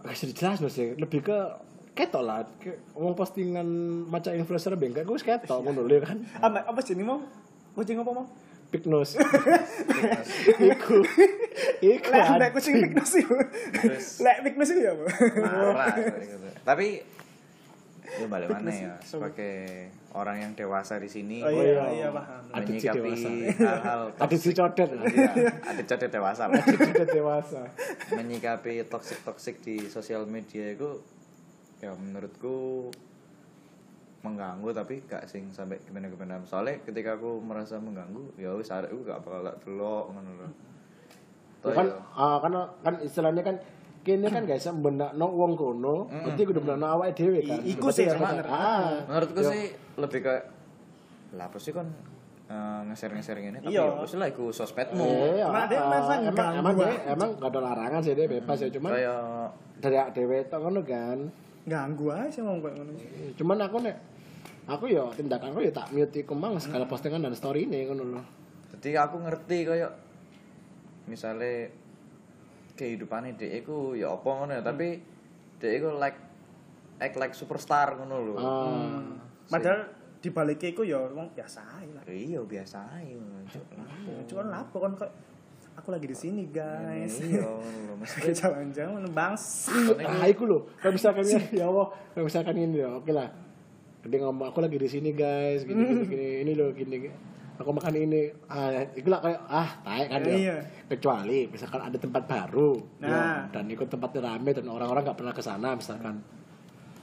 [0.00, 1.38] Kasih jelas sih, lebih ke
[1.92, 3.66] ketok lah, ke, ngomong postingan
[4.08, 7.20] maca influencer bengkak, gue ketok ngono lho kan, Apa apa sih ini mau?
[7.76, 8.26] Kucing apa mau?
[8.86, 9.18] nose.
[10.70, 11.02] iku,
[11.82, 12.10] iku.
[12.38, 13.34] Lek kucing Vignos itu.
[14.22, 15.04] Lek Vignos itu ya, Bu.
[15.10, 16.46] Gitu.
[16.62, 17.02] Tapi
[18.18, 22.42] ya balik mana ya sebagai orang yang dewasa di sini Oh iya, iya paham.
[22.50, 23.30] Adit si menyikapi dewasa.
[23.62, 25.04] hal-hal Ada si codet lah.
[25.06, 25.30] Iya,
[25.62, 26.62] ada codet dewasa lah.
[26.66, 27.60] Codet dewasa.
[28.18, 30.98] menyikapi toxic toxic di sosial media itu
[31.78, 32.90] ya menurutku
[34.20, 38.92] mengganggu tapi gak sing sampai gimana gimana soalnya ketika aku merasa mengganggu ya wis arek
[38.92, 40.48] aku gak bakal tak delok ngono lho
[41.72, 43.56] kan ah, karena kan istilahnya kan
[44.00, 47.60] kini kan guys benakno wong kono berarti kudu benakno awake dhewe kan?
[47.60, 48.52] Iku sih Berarti sebenarnya.
[48.52, 48.92] ah.
[49.04, 49.62] Menurutku sih
[49.96, 50.34] lebih ke
[51.30, 51.86] lah apa sih kan
[52.90, 53.86] nge-share-nge-share ini tapi Iya.
[53.86, 55.06] ya wis lah iku sosmedmu.
[55.06, 58.90] Eh, Cuma dia ah, emang emang emang gak ada larangan sih dia bebas ya cuman
[59.78, 61.18] dari awake dhewe tok ngono kan.
[61.60, 62.92] Ganggu aja sih ngomong kayak ngono.
[63.38, 63.96] cuman aku nek
[64.66, 68.22] aku ya tindakanku ya tak mute iku mang segala postingan dan story ini ngono lho.
[68.74, 69.92] Jadi aku ngerti kayak
[71.06, 71.68] misalnya
[72.80, 74.96] kehidupannya dia iku ya apa ngono ya, tapi
[75.60, 76.16] dia iku like
[76.96, 78.34] act like superstar ngono lho.
[78.40, 79.04] Ah.
[79.52, 82.02] Padahal di balik iku ya wong biasa ae lah.
[82.08, 83.64] Iya biasa ae ngono, Cuk.
[83.76, 84.12] Lapo.
[84.24, 85.10] Cuman lapo kan kok
[85.76, 87.20] aku lagi di sini guys.
[87.28, 89.68] Iya ngono lho, mesti Jalan-jalan bangs.
[90.00, 90.72] Ah, iku loh.
[90.80, 93.28] Kalau misalkan ya, ya Allah, kalau misalkan ini ya, oke lah.
[94.00, 97.28] Dia ngomong aku lagi di sini guys, gini gini gini, ini loh gini.
[97.60, 100.32] Aku makan ini, ah, itu lah kayak ah, taek kan ya.
[100.32, 100.56] Iya.
[100.88, 102.72] Kecuali misalkan ada tempat baru,
[103.04, 103.08] Nah.
[103.08, 106.24] ya, dan itu tempatnya rame dan orang-orang nggak pernah ke sana misalkan.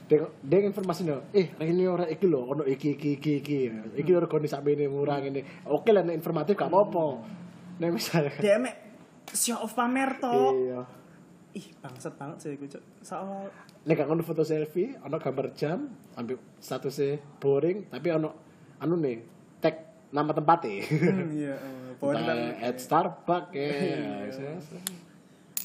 [0.08, 3.58] Dia, dia informasinya, eh ini orang iki loh, ono iki iki iki iki,
[4.02, 5.44] iki orang kondisi sampai ini murah ini.
[5.68, 7.06] Oke lah, informatif gak apa-apa.
[7.78, 8.74] Nah misalnya, Dia mek
[9.36, 10.32] show off pamer to.
[10.64, 10.80] iya.
[11.54, 12.68] Ih, bangsat banget sih gue.
[13.04, 13.52] Soal
[13.88, 18.30] Nek gak foto selfie, ono gambar jam, ambil statusnya boring, tapi ono
[18.84, 19.37] anu nih,
[20.08, 20.88] nama tempatnya.
[20.88, 21.56] Hmm, iya,
[22.00, 23.68] pokoknya Entah at Starbucks ya.
[24.38, 24.52] Iya.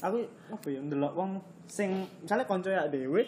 [0.04, 0.20] aku
[0.52, 1.30] apa ya ndelok wong
[1.64, 3.24] sing misalnya konco ya dhewe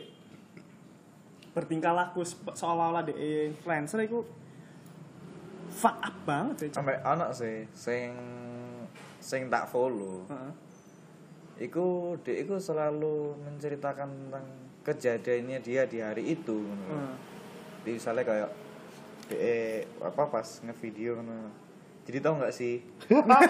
[1.57, 2.21] bertingkah laku
[2.53, 3.17] seolah-olah de
[3.49, 4.29] influencer iku
[5.73, 6.69] fuck up banget ya.
[6.69, 6.77] Cuk.
[6.77, 8.13] sampai anak sih sing
[9.21, 10.29] sing tak follow.
[10.29, 10.53] Heeh.
[11.65, 14.47] Iku dia iku selalu menceritakan tentang
[14.85, 16.61] kejadiannya dia di hari itu.
[16.61, 17.15] Heeh.
[17.89, 18.51] Misalnya kayak
[19.31, 21.67] dia apa pas ngevideo ngono.
[22.07, 22.79] Jadi tau nggak sih?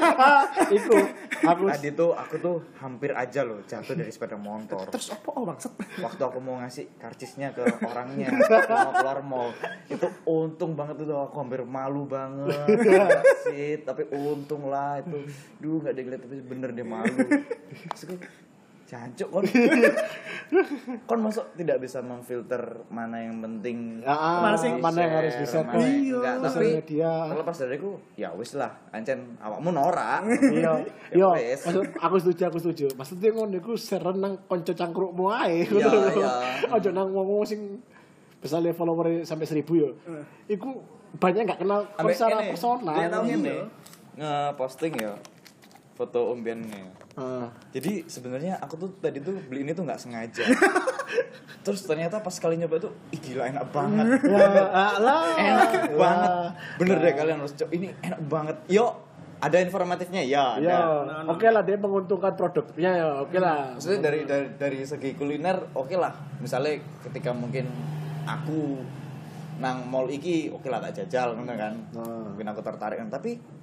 [0.81, 0.97] Iku
[1.45, 4.89] aku Tadi tuh aku tuh hampir aja loh jatuh dari sepeda motor.
[4.89, 5.77] Terus apa oh bangsat?
[6.01, 9.53] Waktu aku mau ngasih karcisnya ke orangnya mau keluar mall
[9.87, 12.67] itu untung banget itu aku hampir malu banget
[13.47, 15.31] sih tapi untung lah itu
[15.62, 17.15] duh nggak dilihat tapi bener dia malu
[17.95, 18.19] Terus
[18.87, 19.42] jancuk kon
[21.09, 24.70] kon masuk tidak bisa memfilter mana yang penting Ah, Mana sih?
[24.72, 26.33] mana yang harus di share mana yang Iya.
[26.40, 27.12] tapi media.
[27.27, 30.22] terlepas dari aku ya wis lah ancen awakmu norak
[30.55, 30.72] Iya,
[31.11, 31.55] Ya iya.
[31.57, 32.87] Maksud aku setuju, aku setuju.
[32.94, 35.66] Maksudnya ngono iku share nang kanca cangkrukmu ae.
[35.66, 36.31] Iya, iya.
[36.68, 37.83] Aja nang ngomong sing
[38.38, 39.90] misalnya follower sampai seribu ya.
[40.46, 40.79] Iku
[41.16, 42.94] banyak nggak kenal kon secara personal.
[42.94, 43.35] dia tahu Iya.
[43.35, 43.55] ini
[44.16, 45.12] nge-posting ya
[45.92, 47.48] foto umbiannya Ah.
[47.72, 50.44] Jadi sebenarnya aku tuh tadi tuh beli ini tuh nggak sengaja.
[51.64, 54.20] Terus ternyata pas kali nyoba tuh, ih gila enak banget.
[54.29, 55.22] Wah, lah.
[55.40, 55.96] enak Wah.
[55.96, 56.31] banget.
[56.76, 57.70] Bener deh kalian harus coba.
[57.72, 58.57] Ini enak banget.
[58.68, 58.92] Yuk,
[59.40, 60.61] ada informatifnya ya.
[60.61, 61.24] Ya, ada.
[61.33, 63.81] oke lah dia menguntungkan produknya ya, oke lah.
[63.81, 66.12] Maksudnya dari dari dari segi kuliner oke lah.
[66.44, 67.64] Misalnya ketika mungkin
[68.29, 68.85] aku
[69.57, 71.74] nang mall iki oke lah tak jajal ngono kan.
[71.96, 72.37] Hmm.
[72.37, 73.56] Mungkin aku tertarik kan tapi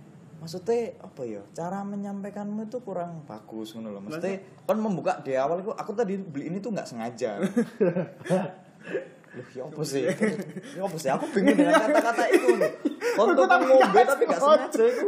[0.43, 5.63] maksudnya apa ya cara menyampaikanmu itu kurang bagus ngono loh maksudnya kan membuka di awal
[5.63, 7.39] itu aku tadi beli ini tuh nggak sengaja
[9.33, 10.05] Loh, ya apa sih?
[10.77, 11.09] Ya apa sih?
[11.09, 12.53] Aku bingung dengan kata-kata itu.
[13.17, 15.03] Kon tuku ngombe tapi gak sengaja itu.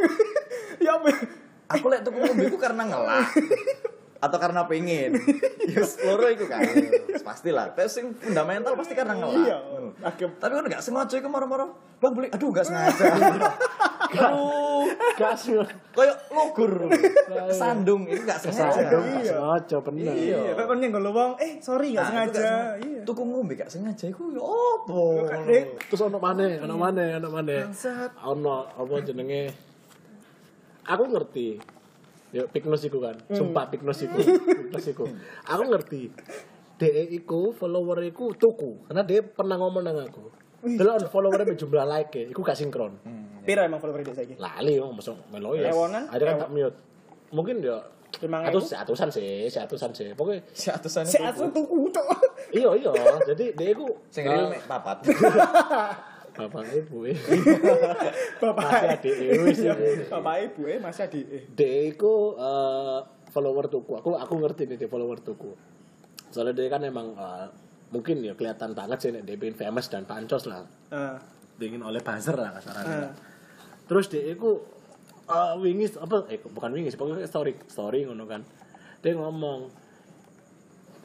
[0.82, 1.13] Ya apa?
[1.78, 3.21] Aku lihat tuku ngombe itu karena ngelah.
[4.25, 5.13] Atau karena pengen.
[5.65, 6.61] Ya loro itu kan.
[7.25, 7.73] Pastilah.
[7.73, 9.33] Tapi sing fundamental pasti karena ngelah.
[9.33, 9.57] Iya.
[9.57, 9.89] Hmm.
[10.38, 11.73] Tapi kan gak sengaja itu moro-moro.
[11.97, 13.01] Bang beli, aduh gak sengaja.
[14.15, 14.85] Aduh,
[15.17, 15.57] Gak sih.
[15.91, 16.88] kayak logur.
[17.51, 18.85] Sandung itu gak sengaja.
[18.85, 20.13] Gak sengaja bener.
[20.13, 20.38] Iya.
[20.45, 22.47] Iya, kayak kon nyenggol wong, eh sorry Nah, gak itu sengaja.
[22.79, 23.01] Iya.
[23.03, 25.25] Tuku ngombe gak sengaja itu ya opo.
[25.49, 27.65] Eh, Terus ono maneh, ono maneh, ono maneh.
[27.65, 28.11] Bangsat.
[28.21, 29.49] Ono apa jenenge?
[30.85, 31.57] Aku ngerti.
[32.36, 33.15] Ya piknos iku kan.
[33.32, 34.19] Sumpah piknos iku.
[34.67, 35.08] Piknos iku.
[35.48, 36.12] Aku ngerti.
[36.76, 40.28] DE iku follower iku tuku karena dia pernah ngomong nang aku.
[40.60, 43.00] Delok followernya jumlah like iku gak sinkron.
[43.48, 44.36] Piro emang follower dia saiki?
[44.36, 45.71] Lali yo masuk melo ya.
[46.12, 46.76] Ada kan tak mute.
[47.32, 47.80] Mungkin ya
[48.24, 50.15] Lima Atus, atusan sih, atusan sih.
[50.15, 52.08] Pokoknya Si atusan Si Atsu tuku cok.
[52.52, 52.91] iya iya.
[53.28, 55.04] Jadi dia iku Sing real mek papat.
[56.36, 57.17] bapak ibu eh.
[58.43, 59.69] Bapak Masih adik dewe sih.
[60.12, 63.00] Bapak ibu eh masih adik dia iku eh,
[63.32, 63.95] follower tuku.
[64.00, 65.56] Aku aku ngerti nih dia follower tuku.
[66.30, 67.48] Soalnya dia kan emang eh,
[67.95, 70.67] mungkin ya kelihatan banget sih dia pengen famous dan pancos lah.
[70.91, 71.17] Eh,
[71.56, 72.98] Dingin oleh buzzer lah kasarannya.
[73.00, 73.12] Eh.
[73.88, 74.60] Terus dia iku
[75.32, 78.43] eh, wingi apa eh bukan wingi sih, pokoknya story story ngono kan.
[78.99, 79.72] Dia ngomong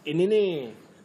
[0.08, 0.50] ini nih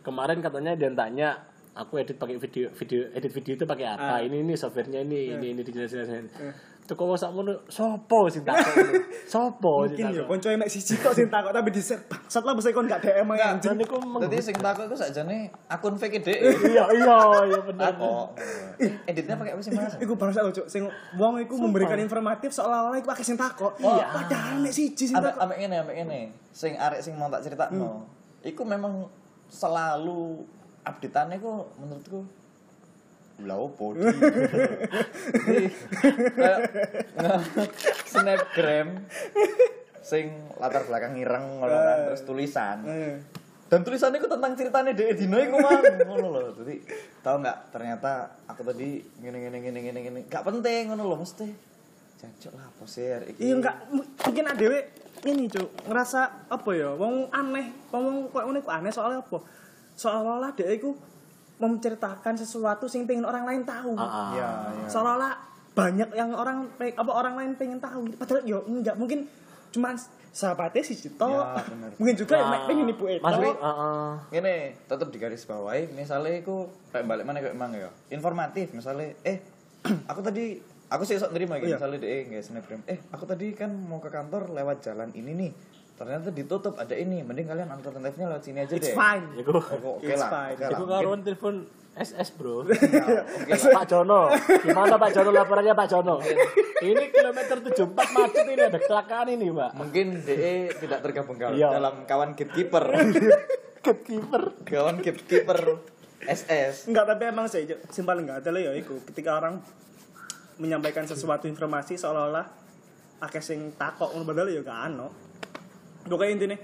[0.01, 1.29] kemarin katanya dia tanya
[1.75, 4.19] aku edit pakai video video edit video itu pakai apa Ah.
[4.19, 6.31] ini ini softwarenya ini ini ini dijelasin
[6.85, 8.93] tuh kok sak ngono sopo sing takok ngono?
[9.33, 12.69] sopo Mungkin ya konco emek siji kok sing takok tapi di share bangsat lah mesti
[12.69, 13.73] kon gak DM aja anjing.
[14.21, 16.37] Jadi sing takut itu sakjane akun fake dhek.
[16.63, 18.27] iya iya iya bener Takok.
[19.01, 19.97] Editnya pakai apa sih Mas?
[19.97, 23.73] Iku bangsat lho cok sing wong iku memberikan informatif seolah-olah iku pakai sing takok.
[23.81, 24.05] Iya.
[24.13, 25.41] Padahal emek siji sing Ambek takok.
[25.41, 26.21] ambek ngene, ambek ngene.
[26.53, 28.05] Sing arek sing mau tak critakno.
[28.45, 29.09] Iku memang
[29.49, 30.45] selalu
[30.85, 32.21] updateannya ku menurutku
[33.43, 33.91] lah opo
[38.05, 38.87] snapgram
[39.99, 40.29] sing
[40.61, 42.77] latar belakang ireng ngono kan terus tulisan.
[42.85, 43.17] Eh.
[43.65, 45.81] dan tulisannya itu tentang ceritanya Dek Dino iku mang.
[46.05, 46.41] Ngono lho.
[46.61, 46.75] Jadi
[47.25, 48.11] tahu nggak ternyata
[48.45, 51.17] aku tadi gini gini gini gini gini gak penting ngono lho.
[51.17, 51.49] Mesti
[52.21, 53.49] jancuk lah apa sih iki?
[53.49, 54.79] Iya enggak m- mungkin adewe
[55.25, 56.93] ini cuk ngerasa apa ya?
[56.93, 59.41] Wong aneh wong kok ngene kok aneh soalnya apa
[59.95, 60.93] seolah-olah dia iku
[61.55, 64.29] menceritakan sesuatu sing pengen orang lain tahu Ah, ah.
[64.31, 65.33] ya ya seolah-olah
[65.71, 69.27] banyak yang orang apa orang lain pengen tahu padahal yo enggak mungkin
[69.71, 69.91] cuma
[70.29, 71.63] sahabatnya si Cito Ya,
[71.99, 74.11] mungkin juga yang Nah, pengen ibu itu Maksudnya, heeh.
[74.31, 76.55] Ngene, tetep di garis bawahi misalnya iku
[76.91, 77.87] kayak balik mana kayak emang ya.
[78.09, 79.39] Informatif misalnya eh
[80.11, 81.75] aku tadi aku sih sok nerima gitu Iya.
[81.77, 82.81] misalnya deh nggak snapgram.
[82.85, 85.51] Eh, aku tadi kan mau ke kantor lewat jalan ini nih.
[85.95, 87.21] Ternyata ditutup ada ini.
[87.21, 88.93] Mending kalian alternatifnya lewat sini aja it's deh.
[88.93, 89.63] fine Iku Oh,
[89.95, 90.29] Oke It's lah.
[90.29, 90.53] fine.
[90.53, 90.69] Oke lah.
[90.69, 91.55] Iku Mungkin- karuan telepon
[91.95, 92.55] SS bro.
[92.61, 92.75] Ya,
[93.39, 93.71] oke lah.
[93.79, 94.21] Pak Jono,
[94.59, 96.15] gimana Pak Jono laporannya Pak Jono?
[96.77, 99.71] ini kilometer 74 macet ini ada kecelakaan ini Pak.
[99.73, 101.71] Mungkin DE tidak tergabung kawan Iya.
[101.71, 102.83] dalam kawan gatekeeper.
[103.77, 104.43] Gatekeeper.
[104.65, 105.77] kawan gatekeeper
[106.19, 106.89] SS.
[106.89, 107.63] enggak tapi emang sih
[107.95, 109.61] paling enggak adalah ya iku ketika orang
[110.57, 112.49] menyampaikan sesuatu informasi seolah-olah
[113.21, 115.07] akeh sing takok ngono padahal ya gak ano
[116.05, 116.57] pokoknya intinya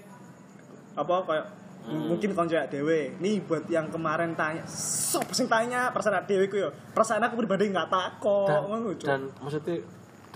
[0.94, 1.46] apa kayak
[1.82, 6.70] mungkin konco dewe nih buat yang kemarin tanya sop sing tanya perasaan dewe ku yo
[6.94, 8.46] perasaan aku pribadi nggak takok.
[8.48, 9.02] Dan, Cuk.
[9.02, 9.76] dan maksudnya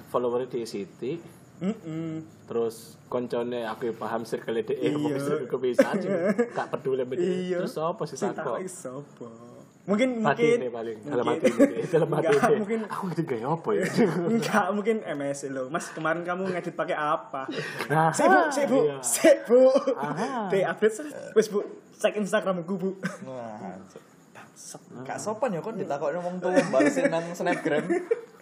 [0.10, 1.12] followernya di City
[1.56, 2.20] Mm-mm.
[2.44, 4.92] terus koncone aku yang paham circle DE Iya.
[5.00, 6.08] kok bisa kok bisa aja
[6.52, 7.24] gak peduli sama dia.
[7.24, 7.58] Iya.
[7.64, 8.60] Terus apa sih Sing takok?
[8.60, 9.28] takok sopo
[9.86, 11.50] mungkin mati mungkin paling dalam hati
[11.94, 13.84] dalam hati Enggak, mungkin aku gitu gaya apa ya
[14.34, 17.46] enggak mungkin MS lo mas kemarin kamu ngedit pakai apa
[17.86, 18.98] nah Sik bu, sik bu, iya.
[19.06, 19.62] sik bu.
[20.52, 21.10] Dek update sih.
[21.38, 21.60] Wes bu,
[22.02, 22.90] cek Instagramku bu.
[23.30, 23.78] Wah,
[25.06, 27.86] Gak sopan ya kon ditakokno wong tuwa balesin nang snapgram.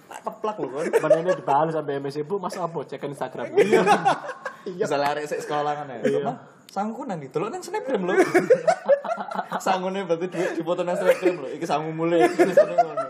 [0.08, 0.86] Tak teplak lho kon.
[1.04, 3.52] mana ini dibalas sampai MS ibu mas apa cek Instagram
[4.64, 6.32] iya arek sik sekolah kan ya.
[6.74, 8.13] Mama, sangku nang didelok nang snapgram lho.
[9.65, 11.47] Sangune berarti duit dipoto nang snapgram lho.
[11.53, 13.05] Iki sangu mulai ngono.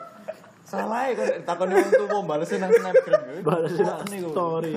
[0.68, 3.22] Salah ya kon takoni wong tuwa balesin nang snapgram.
[3.40, 4.76] Balesin nang story.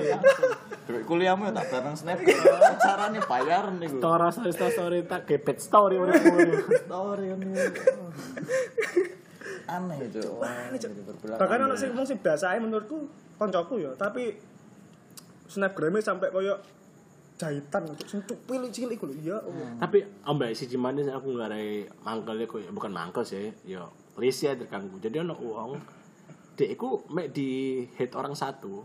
[0.87, 2.39] Duit kuliahmu ya tak bayar nang snapgram.
[2.79, 3.99] Carane bayar niku.
[3.99, 6.55] Tora story story tak gebet story udah mulai
[6.87, 7.91] Story niku.
[9.67, 10.23] Aneh itu.
[11.35, 13.03] Bahkan ono sing mung sing biasa ae menurutku
[13.35, 14.31] koncoku ya, tapi
[15.51, 16.55] snapgramnya sampai koyo
[17.37, 19.15] jahitan untuk sing cupil cilik iku lho.
[19.21, 19.69] Ya Allah.
[19.77, 23.85] tapi ambek si Cimane aku ngarai mangkelnya kok bukan mangkel sih ya
[24.17, 25.77] risih terganggu jadi ono uang
[26.57, 28.81] dek iku mek di hate orang satu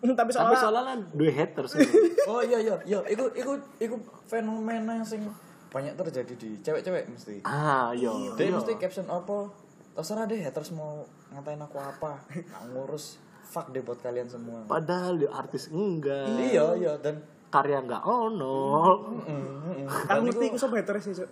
[0.00, 1.76] tapi tapi soalnya soalnya dua haters
[2.30, 5.28] Oh iya iya iya, iku iku iku fenomena sing
[5.68, 7.44] banyak terjadi di cewek-cewek mesti.
[7.44, 8.56] ah iya Dia iya.
[8.56, 9.52] mesti caption apa?
[9.92, 12.22] Terserah deh haters mau ngatain aku apa.
[12.28, 13.20] Nggak ngurus.
[13.44, 14.62] Fuck deh buat kalian semua.
[14.64, 17.18] padahal dia artis enggak Iya iya dan
[17.50, 18.56] karya enggak ono
[20.06, 21.26] aku ngerti iku sapa haters sih.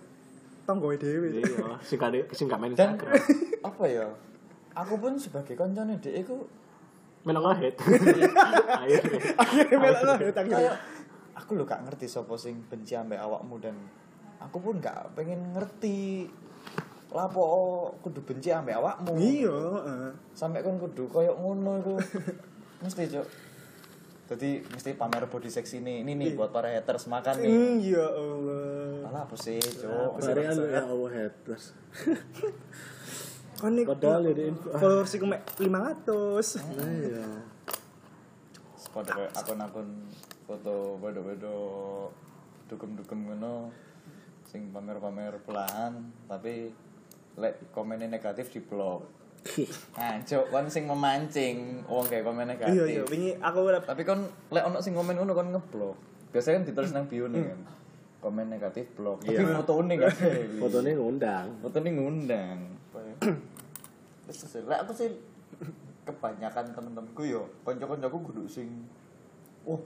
[0.67, 1.41] Tonggoe dhewe.
[1.41, 3.17] iya sing gak sing gak main dan Instagram
[3.73, 4.05] apa ya?
[4.77, 6.45] Aku pun sebagai koncone dek iku
[7.25, 7.79] melong nge-hate
[8.83, 10.45] akhirnya Akhirnya melok akhirnya.
[10.45, 10.75] kayak
[11.33, 13.75] aku lo gak ngerti sapa sing benci ambek awakmu dan
[14.37, 16.29] aku pun gak pengen ngerti
[17.09, 17.41] lapo
[17.99, 19.17] kudu benci ambek awakmu.
[19.17, 20.11] Iya, heeh.
[20.37, 21.93] sampai kon kudu koyo ngono iku
[22.85, 23.27] mesti cok
[24.29, 27.49] jadi mesti pamer body seksi ini ini nih buat para haters makan nih.
[27.49, 29.09] Hmm, ya Allah.
[29.09, 31.73] malah apa sih lu ya Allah haters.
[33.59, 34.69] Kan nih Padahal ya di info.
[34.77, 36.61] followers iku mek 500.
[37.09, 37.25] iya.
[38.93, 39.87] Pada kayak akun-akun
[40.45, 41.57] foto bodo-bodo
[42.69, 43.73] dukem-dukem ngono
[44.45, 46.69] sing pamer-pamer pelahan tapi
[47.37, 49.05] lek komennya negatif di blog
[49.95, 52.75] nah cok kan sing memancing wong kayak komen negatif.
[52.75, 55.97] Iya, iya, wingi aku ora tapi kan lek ono sing komen ngono kan ngeblok.
[56.29, 57.59] Biasanya kan ditulis nang bio nih kan.
[58.19, 59.23] Komen negatif blok.
[59.23, 60.11] Tapi foto ini kan
[60.59, 61.47] fotonya ngundang.
[61.63, 62.57] Foto ini ngundang.
[64.27, 65.09] Terus sih lek aku sih
[66.03, 68.85] kebanyakan temen-temenku yo konco-koncoku kudu sing
[69.65, 69.77] oh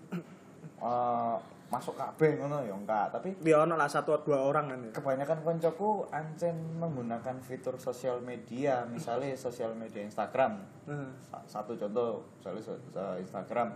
[0.80, 1.36] eh,
[1.74, 4.92] masuk kabeh ngono ya enggak tapi dia ono lah satu atau dua orang kan ya.
[4.94, 11.10] kebanyakan koncoku ancen menggunakan fitur sosial media misalnya sosial media Instagram Heeh.
[11.26, 13.74] Sa- satu contoh misalnya Instagram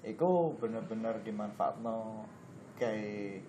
[0.00, 2.24] itu bener-bener dimanfaatno
[2.80, 3.44] kayak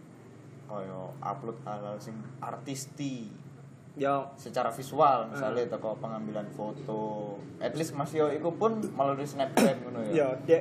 [0.68, 3.32] kayak upload hal-hal sing artisti
[3.96, 7.36] Ya secara visual misalnya toko pengambilan foto.
[7.58, 10.12] At least Mas Yo itu pun melalui snapgram ngono ya.
[10.12, 10.60] Ya dia,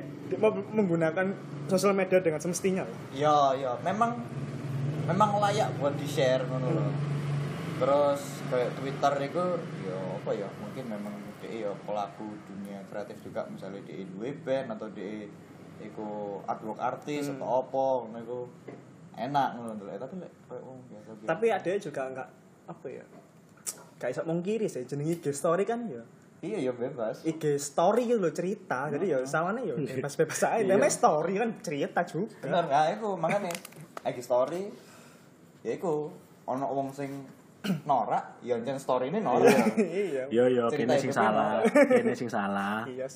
[0.71, 1.35] menggunakan
[1.67, 2.87] sosial media dengan semestinya.
[3.11, 4.23] Ya ya memang
[5.03, 6.91] memang layak buat di share ngono loh
[7.75, 9.43] terus kayak Twitter itu
[9.83, 11.11] ya apa ya mungkin memang
[11.43, 15.27] dia ya pelaku dunia kreatif juga misalnya dia duwe band atau dia
[15.77, 17.35] iku artwork artis Hmm.
[17.35, 18.39] atau apa ngono iku.
[19.15, 20.15] Enak ngono Eh, tapi
[20.47, 22.29] koyo wong biasa biasa Tapi ada juga enggak
[22.65, 23.03] apa ya?
[24.05, 26.05] Gak iso mungkiri sih jenenge IG story kan ya.
[26.39, 28.85] iya ya bebas IG story gitu loh cerita.
[28.85, 30.61] Jadi ya sawane ya bebas-bebas aja.
[30.61, 30.69] Iya.
[30.69, 32.37] Namanya story kan cerita juga.
[32.39, 33.49] bener nah iku makanya
[34.05, 34.69] IG story
[35.59, 36.13] ya iku
[36.45, 37.25] ono wong sing
[37.89, 40.29] norak ya jen story ini norak Iya.
[40.29, 41.65] Yo yo Cerita kene sing salah,
[41.97, 42.85] kene sing salah.
[42.85, 43.09] Iya,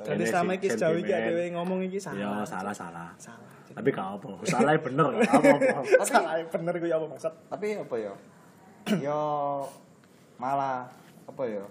[0.00, 1.28] Jadi sing iki sejauh iki sentimen.
[1.28, 2.40] dhewe ngomong iki Yo salah.
[2.48, 3.08] salah salah.
[3.20, 3.44] Salah.
[3.76, 5.68] Tapi gak apa, salah bener gak apa-apa.
[5.84, 7.32] Tapi- salah bener gue ya apa maksud?
[7.52, 8.12] tapi apa ya
[8.96, 9.20] yo
[10.36, 10.86] malah
[11.24, 11.64] apa ya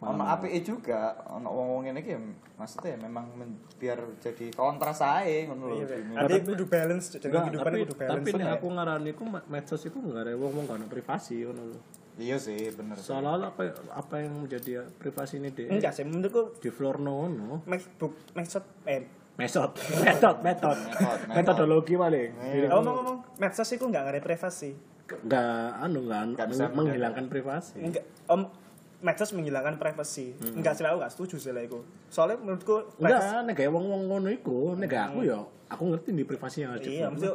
[0.00, 2.20] ono apike juga ono wong-wong ngene iki ya,
[2.56, 5.96] maksudnya memang men- biar jadi kontras ae ngono lho Iya.
[6.16, 8.16] Nanti kudu balance, jadi Enggak, kehidupan tapi kudu balance.
[8.16, 8.56] tapi nek bener.
[8.56, 11.78] aku ngarani ku me- medsos iku enggak ada wong gak ono privasi ngono lho.
[12.16, 13.06] iya sih bener sih.
[13.06, 17.60] Seolah-olah apa apa yang menjadi privasi ini deh enggak sih menurutku di floor ngono.
[17.62, 19.04] Facebook maksud eh
[19.36, 20.80] Metode, metode, metode,
[21.30, 22.30] metodologi paling.
[22.42, 22.68] Iya.
[22.70, 24.76] ngomong-ngomong medsos itu enggak ada privasi.
[25.18, 27.76] Enggak, anu enggak, Nggak bisa menghilangkan privasi.
[27.82, 28.40] Enggak om
[29.00, 30.36] medsos menghilangkan privasi.
[30.54, 31.80] Enggak sih aku enggak setuju sih lah iku.
[32.12, 35.40] Soalnya menurutku Enggak, nek gawe wong-wong ngono iku, nek gak aku ya,
[35.72, 37.28] aku ngerti di privasi yang Iya, mesti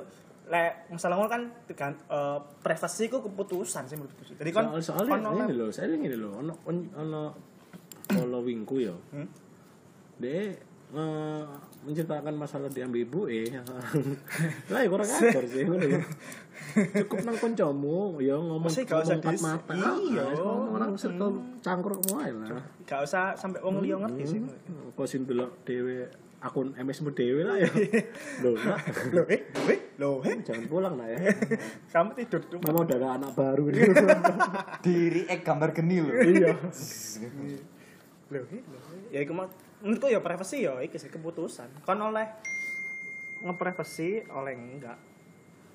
[0.45, 1.43] lek masalah ngono kan
[1.89, 4.21] eh, privasi ku keputusan sih menurutku.
[4.29, 4.35] sih.
[4.37, 6.53] Jadi kan Soal, soalnya kon ini loh, saya ini loh, ono
[6.93, 7.23] ono
[8.13, 8.93] followingku ya.
[9.09, 9.27] Hmm?
[10.21, 10.53] Dia
[10.93, 11.43] eh,
[11.85, 13.47] menceritakan masalah ambil ibu eh.
[14.73, 16.01] lah ya kurang ajar sih lho.
[16.75, 19.73] Cukup nang koncomu ya ngomong Mesti gak usah ngomong empat dis- mata.
[19.73, 20.23] Iya.
[20.25, 21.31] Ah, ngomong orang circle
[21.61, 22.59] cangkruk wae lah.
[22.83, 24.39] gak usah sampai wong liya ngerti sih.
[24.97, 26.09] Kok sing delok dhewe
[26.41, 27.69] akun MS mu dhewe lah ya.
[28.45, 28.77] Loh, nak,
[29.09, 30.35] Loh, eh, loh, eh, loh, eh.
[30.45, 31.17] jangan pulang lah ya.
[31.89, 32.59] Kamu tidur tuh.
[32.61, 33.81] Mama udah ada anak baru ini.
[34.83, 36.13] Diri ek gambar geni lho.
[36.13, 36.53] Iya.
[38.29, 39.01] Loh, eh, loh, eh.
[39.09, 39.47] Ya iku mah
[39.85, 41.85] menurutku ya privasi ya iki sih keputusan.
[41.85, 42.25] Kon oleh
[43.39, 44.97] ngeprivasi oleh enggak.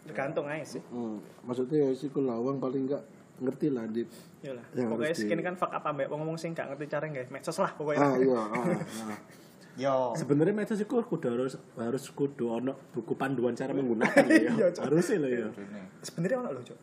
[0.02, 0.82] Tergantung aja sih.
[0.90, 3.06] Hmm, maksudnya ya sih lawang paling enggak
[3.38, 4.02] ngerti lah di
[4.40, 4.64] Ya lah.
[4.72, 7.04] Ya, pokoknya harus di- segini kan fuck up ambek wong ngomong sing gak ngerti cara
[7.06, 8.00] nggak medsos lah pokoknya.
[8.00, 9.18] ah iya ah, ah.
[9.80, 14.82] Yo sebenarnya medsos itu kudu harus harus kudu ono buku panduan cara menggunakan ya Cok.
[14.82, 15.46] harusnya loh ya.
[16.00, 16.78] Sebenarnya ono lho, Cok.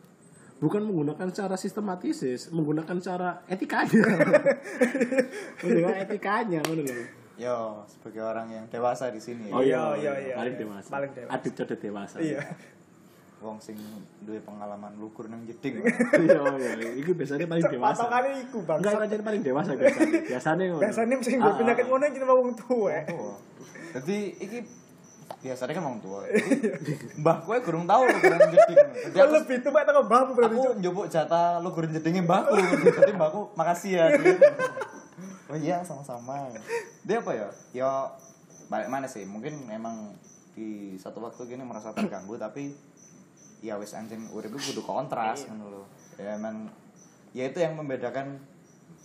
[0.58, 2.18] bukan menggunakan cara sistematis
[2.50, 4.02] menggunakan cara etikanya
[5.62, 6.82] menggunakan etikanya loh
[7.38, 9.46] Yo sebagai orang yang dewasa di sini.
[9.48, 10.60] oh Iya, iya iya, iya, paling iya.
[10.60, 11.30] dewasa Paling dewasa.
[11.32, 12.40] adit codot dewasa Iya.
[13.38, 13.78] Wong sing
[14.20, 15.78] duwe pengalaman lukur nang jeding.
[16.26, 16.42] iya
[16.74, 18.78] iya itu biasanya paling dewasa Patokane iku, Bang.
[18.82, 21.88] enggak kan jadi paling dewasa biasanya biasanya ngono Biasanya mesti Ah, gue penyakit ah.
[21.88, 22.96] ngono jenenge wong tuwa.
[23.06, 23.34] Tua.
[23.94, 24.58] Jadi iki
[25.38, 26.20] biasanya kan wong tua.
[26.26, 28.78] Jadi, Mbah kowe gurung tau lukur nang jeding.
[29.06, 30.56] Jadi aku, lebih tuwa teko mbahmu berarti.
[30.58, 32.58] aku njupuk jatah lukur jedingnya mbahku.
[32.90, 34.06] Jadi mbahku makasih ya.
[35.48, 35.52] Gitu.
[35.52, 36.52] Oh iya sama-sama.
[37.08, 37.48] Dia apa ya?
[37.72, 37.90] Ya
[38.68, 39.24] balik mana sih?
[39.24, 40.12] Mungkin emang
[40.52, 42.76] di satu waktu gini merasa terganggu tapi
[43.64, 45.82] ya wis anjing urip iku kudu kontras ngono lho.
[46.20, 46.68] Ya emang
[47.32, 48.38] ya itu yang membedakan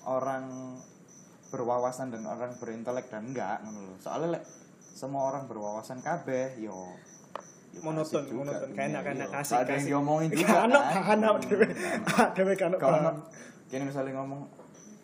[0.04, 0.76] orang
[1.54, 3.96] berwawasan dan orang berintelek dan enggak ngono.
[4.04, 4.44] Soalnya lek
[4.94, 6.76] semua orang berwawasan kabeh yo
[7.74, 8.70] Monoton, monoton.
[8.78, 9.38] enak-enak iya.
[9.42, 9.90] kasih, Gak ada yang kasih.
[9.90, 10.70] diomongin juga kan.
[10.70, 11.20] Hmm, kan
[12.70, 12.78] ono.
[12.78, 13.18] kalau paham.
[13.66, 14.42] kini misalnya ngomong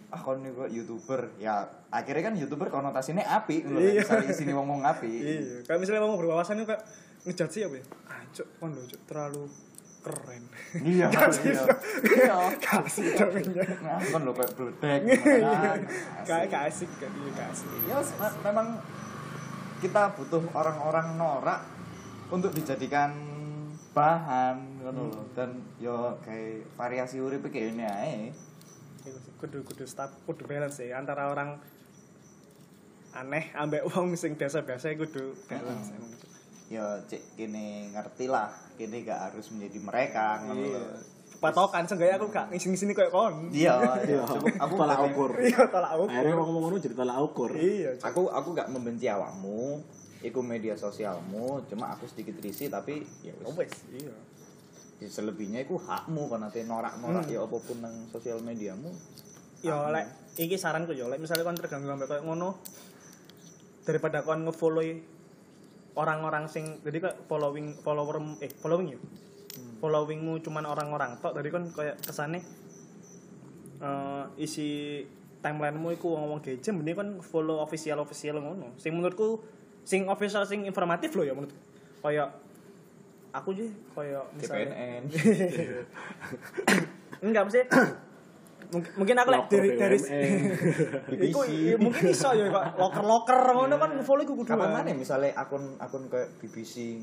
[0.10, 4.02] ah kon nih youtuber ya akhirnya kan youtuber konotasinya api ngono Iya.
[4.02, 6.82] misalnya isini ngomong api Iya, kayak misalnya mau berwawasan itu kayak
[7.20, 7.86] ngejat sih apa ya?
[8.06, 9.44] Ah, Cok, kon Cok, terlalu
[10.00, 10.44] keren.
[10.80, 11.66] iya Kasih iya
[12.16, 13.34] iya Kasih dong.
[13.84, 15.72] nah kon lo kayak bledek Iya.
[16.24, 17.70] Kayak gak asik kan, iya gak asik.
[17.86, 18.68] ya me- memang
[19.80, 21.62] kita butuh orang-orang norak
[22.30, 23.12] untuk dijadikan
[23.90, 28.32] bahan ngono lho dan yo kayak variasi urip kayak ini Iku
[29.12, 31.58] sih, kudu kudu stop kudu balance sih antara orang
[33.10, 36.14] aneh ambek wong sing biasa-biasa kudu balance emang.
[36.70, 40.84] ya cek kini ngerti lah kini gak harus menjadi mereka ngono Iya.
[41.40, 43.48] Patokan seenggaknya aku gak ngisi-ngisini kayak kon.
[43.56, 45.32] iya Iya, cukup aku tolak ukur.
[45.40, 46.12] Iya, tolak ukur.
[46.12, 47.50] Akhirnya ngomong ngono jadi tolak ukur.
[47.56, 49.80] Iya, aku aku gak membenci awakmu
[50.20, 54.12] iku media sosialmu cuma aku sedikit risih tapi ya Oh, wis wes, iya.
[55.00, 57.34] Ya selebihnya iku hakmu kan nanti norak norak Hmm.
[57.34, 58.92] ya apa pun nang sosial mediamu
[59.60, 60.08] Ya lek
[60.40, 62.56] iki saranku ya lek misalnya kon terganggu kayak ngono
[63.84, 64.84] daripada kon ngefollow
[66.00, 69.00] orang-orang sing jadi kayak following follower eh following ya?
[69.84, 72.40] Followingmu cuman orang-orang tok dari kon kayak kesane
[73.84, 75.04] eh isi
[75.44, 78.76] timelinemu iku wong-wong gadget mending kon follow official official ngono.
[78.80, 79.44] Sing menurutku
[79.84, 81.52] sing official sing informatif loh ya menurut
[82.00, 82.32] kayak
[83.32, 85.04] aku sih kayak misalnya CPNN
[87.26, 87.62] enggak mesti
[88.74, 89.98] mungkin mungkin aku lek dari dari
[91.28, 94.46] iku i- mungkin iso ya kok loker-loker ngono kan follow iku kudu.
[94.48, 97.02] Kapan mana misalnya akun akun kayak BBC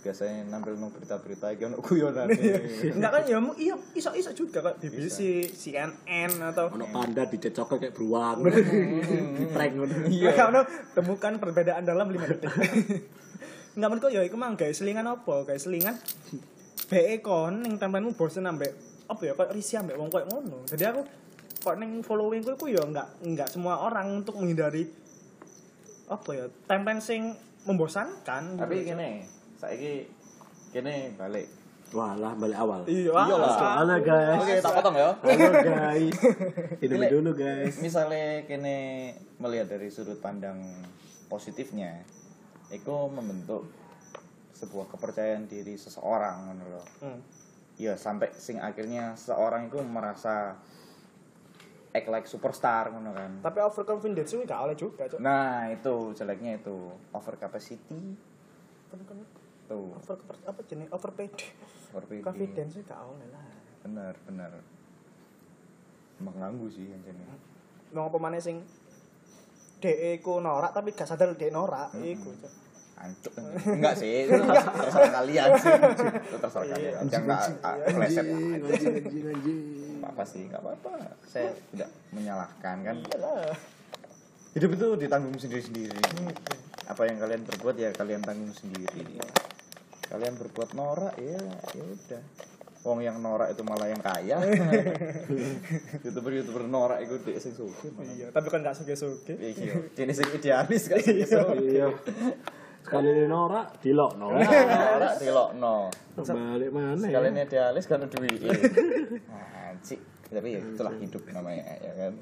[0.00, 2.36] biasanya nampil nang berita-berita iki ono guyonane.
[2.96, 7.76] enggak kan ya mu- iya iso iso juga kok BBC CNN atau ono panda dicecok
[7.78, 8.44] kayak beruang.
[9.50, 9.94] Prank ngono.
[10.08, 10.32] Iya.
[10.92, 12.52] Temukan perbedaan dalam 5 detik.
[13.74, 15.42] Enggak menurutku ya iku mang guys selingan apa?
[15.44, 15.98] Guys selingan
[16.86, 18.70] BE kon ning tempelanmu bosen ambek
[19.04, 20.62] apa ya kok risih ambek wong koyo ngono.
[20.64, 21.02] Jadi aku
[21.58, 24.86] kok ning followingku iku ya enggak enggak semua orang untuk menghindari
[26.06, 28.54] apa ya tempen sing membosankan.
[28.54, 29.24] Tapi kene,
[29.56, 30.06] saiki
[30.70, 31.48] kene balik.
[31.94, 33.54] walah balik awal iya Iya lah.
[33.54, 33.74] ah.
[33.78, 35.14] halo guys Oke, tak potong ya.
[35.14, 36.14] halo guys
[36.82, 38.76] hidup dulu guys Misalnya kene
[39.38, 40.58] melihat dari sudut pandang
[41.24, 42.02] positifnya,
[42.74, 43.70] itu membentuk
[44.54, 46.82] sebuah kepercayaan diri seseorang lho.
[47.02, 47.20] Hmm.
[47.74, 50.54] Ya sampai sing akhirnya seseorang itu merasa
[51.94, 53.30] act like superstar ngono kan.
[53.42, 55.22] Tapi overconfidence itu gak oleh juga, Cok.
[55.22, 58.18] Nah, itu jeleknya itu over capacity
[58.90, 59.18] Kan kan
[59.70, 59.94] tuh.
[59.94, 61.38] over apa jenis over PD.
[61.94, 62.22] Over PD.
[62.22, 63.46] Confidence itu gak oleh lah.
[63.86, 64.50] Bener, bener.
[66.18, 67.24] Mengganggu sih yang ini.
[67.94, 68.62] Mau apa mana sing
[69.78, 72.34] DE ku norak tapi gak sadar DE norak iku.
[72.38, 72.63] Cok.
[72.94, 73.32] Ancuk.
[73.68, 75.72] Enggak sih, itu terserah kalian sih.
[76.30, 76.92] Itu terserah kalian.
[77.10, 77.40] Jangan nggak
[77.92, 78.40] pleset lah.
[78.40, 79.60] anjing anjing anjing.
[80.04, 80.92] Apa sih nggak apa-apa.
[81.26, 82.96] Saya tidak menyalahkan kan?
[84.54, 85.98] Hidup itu ditanggung sendiri-sendiri.
[86.86, 89.18] Apa yang kalian berbuat ya kalian tanggung sendiri.
[90.06, 91.40] Kalian berbuat norak ya
[91.74, 92.22] ya udah.
[92.84, 94.36] Wong yang norak itu malah yang kaya.
[96.04, 99.32] Youtuber youtuber norak itu dia sing suki Iya, tapi kan gak suge-suge.
[99.40, 101.00] iya jenis sing idealis kan.
[101.00, 101.88] Suki iya
[102.94, 108.38] sekali ini norak no norak dilokno balik mana ya kalian idealis kan duit
[109.50, 109.98] anjing
[110.30, 112.14] tapi ya itulah hidup namanya ya kan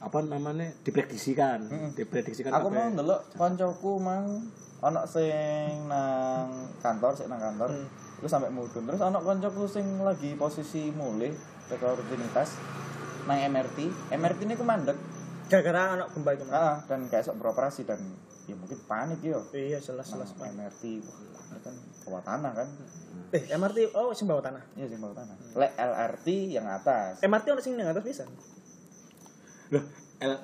[0.00, 4.48] apa namanya diprediksikan, diprediksikan Aku mau ndelok koncoku mang
[4.80, 6.48] ana sing nang
[6.80, 7.68] kantor, sik nang kantor.
[8.16, 8.88] Terus sampai mudun.
[8.88, 11.36] Terus ana koncoku sing lagi posisi mulih
[11.68, 12.56] teko rutinitas
[13.30, 13.78] nang MRT.
[14.10, 14.98] MRT ini ku mandek.
[15.50, 16.46] gara-gara anak gempa itu.
[16.54, 17.98] Ah, dan kayak sok beroperasi dan
[18.46, 19.42] ya mungkin panik yo.
[19.50, 20.30] Iya, jelas jelas.
[20.38, 20.50] Mas.
[20.54, 21.74] MRT wah, kan
[22.06, 22.68] bawah tanah kan.
[23.34, 24.62] Eh, MRT oh sing bawah tanah.
[24.78, 25.34] Iya sih bawah tanah.
[25.58, 27.18] Lek LRT yang atas.
[27.22, 28.30] MRT ono sing nang atas pisan.
[29.74, 29.84] Loh,
[30.22, 30.34] L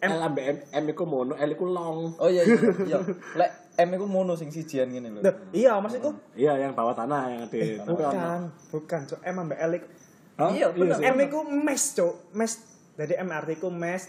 [0.00, 0.08] M.
[0.16, 2.16] L ambek M, M iku mono, L iku long.
[2.16, 2.98] Oh iya iya iya.
[3.40, 5.20] Lek M iku mono sing sijian ngene lho.
[5.24, 9.20] Loh, iya maksudku Iya, yang bawah tanah yang di bukan, bukan, Cok.
[9.24, 9.72] M ambek L
[10.40, 10.50] Hah?
[10.50, 10.96] Iya, bener.
[10.96, 11.04] sih.
[11.06, 12.14] M iku mes, Cok.
[12.32, 12.52] Mes.
[12.96, 14.02] Jadi MRT iku mes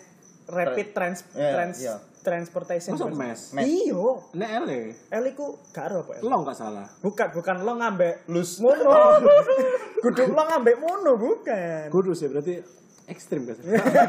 [0.48, 1.96] rapid trans Iya, trans iya.
[2.22, 2.92] transportation.
[2.96, 3.40] Masuk mes.
[3.52, 3.64] Mes.
[3.64, 4.04] Iya.
[4.34, 6.24] Nek L e, L iku gak ero apa L?
[6.24, 6.88] long gak salah.
[7.00, 8.92] Bukan, bukan lo ngambek lus mono.
[10.04, 11.88] Kudu lo ngambek mono, bukan.
[11.88, 12.60] Kudu sih berarti
[13.06, 13.58] ekstrim kan.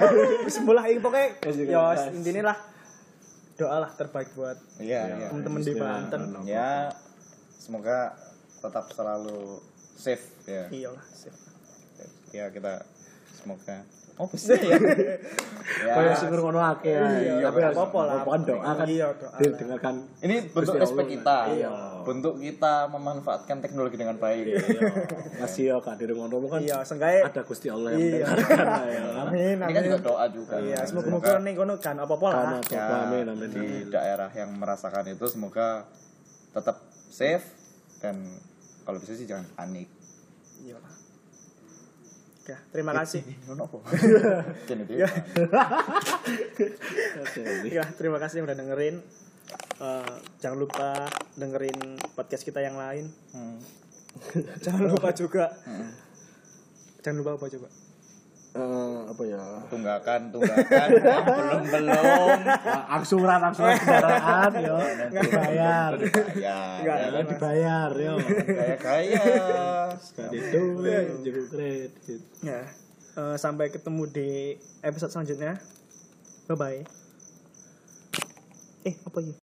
[0.47, 1.71] Wis mulai iki pokoke Ya, juga.
[1.95, 2.59] ya intine lah
[3.53, 5.29] doa lah terbaik buat Iya iya.
[5.31, 6.21] temen-temen di Banten.
[6.43, 6.91] Ya
[7.55, 8.17] semoga
[8.59, 9.61] tetap selalu
[9.95, 10.67] safe ya.
[10.73, 11.05] Iya lah.
[12.33, 12.83] Ya kita
[13.33, 13.85] semoga
[14.21, 14.77] Oh, sih ya.
[15.89, 15.93] ya.
[15.97, 16.93] Kayak sing ngono akeh.
[16.93, 18.15] Iya, tapi apa-apa lah.
[18.21, 19.41] Pokoknya doa kan Iya, doa lah.
[19.41, 19.95] didengarkan.
[20.21, 21.15] Ini bentuk respek Allah.
[21.17, 21.37] kita.
[21.49, 21.71] Iya.
[22.05, 24.53] Bentuk kita memanfaatkan teknologi dengan baik.
[25.41, 26.61] Masih ya Kak di ngono kan.
[26.61, 28.27] Iya, seenggaknya Ada Gusti Allah yang Iya.
[28.29, 29.03] mendengarkan ya.
[29.25, 30.55] Amin, Ini kan juga doa juga.
[30.61, 32.37] Iya, semoga-moga nih kono kan apa-apa lah.
[32.37, 33.49] Karena ya, apa amin amin.
[33.49, 35.89] di daerah yang merasakan itu semoga
[36.53, 37.49] tetap safe
[37.99, 38.21] dan
[38.85, 39.89] kalau bisa sih jangan panik.
[40.61, 40.77] Iya
[42.43, 43.23] Oke, terima kasih.
[44.91, 45.07] Dia.
[47.71, 48.99] Ya, terima kasih yang udah dengerin.
[49.79, 51.07] Eh, jangan lupa
[51.39, 53.07] dengerin podcast kita yang lain.
[53.31, 53.63] Hmm.
[54.65, 55.55] Jangan lupa juga.
[57.07, 57.69] Jangan lupa apa coba?
[58.53, 59.41] Eh, apa ya?
[59.73, 60.89] Tunggakan, tunggakan.
[60.93, 62.39] belum belum.
[62.85, 64.77] Angsuran angsuran kendaraan yo.
[65.09, 65.91] Dibayar.
[66.37, 68.15] Ya, Enggak, ya, Ya, dibayar yo.
[68.45, 69.25] kayak kaya.
[69.97, 70.63] Sekali itu
[71.25, 72.21] juga kredit.
[72.45, 72.61] Ya.
[73.13, 74.31] eh, sampai ketemu di
[74.81, 75.57] episode selanjutnya.
[76.45, 76.81] Bye bye.
[78.85, 79.33] Eh, apa ya?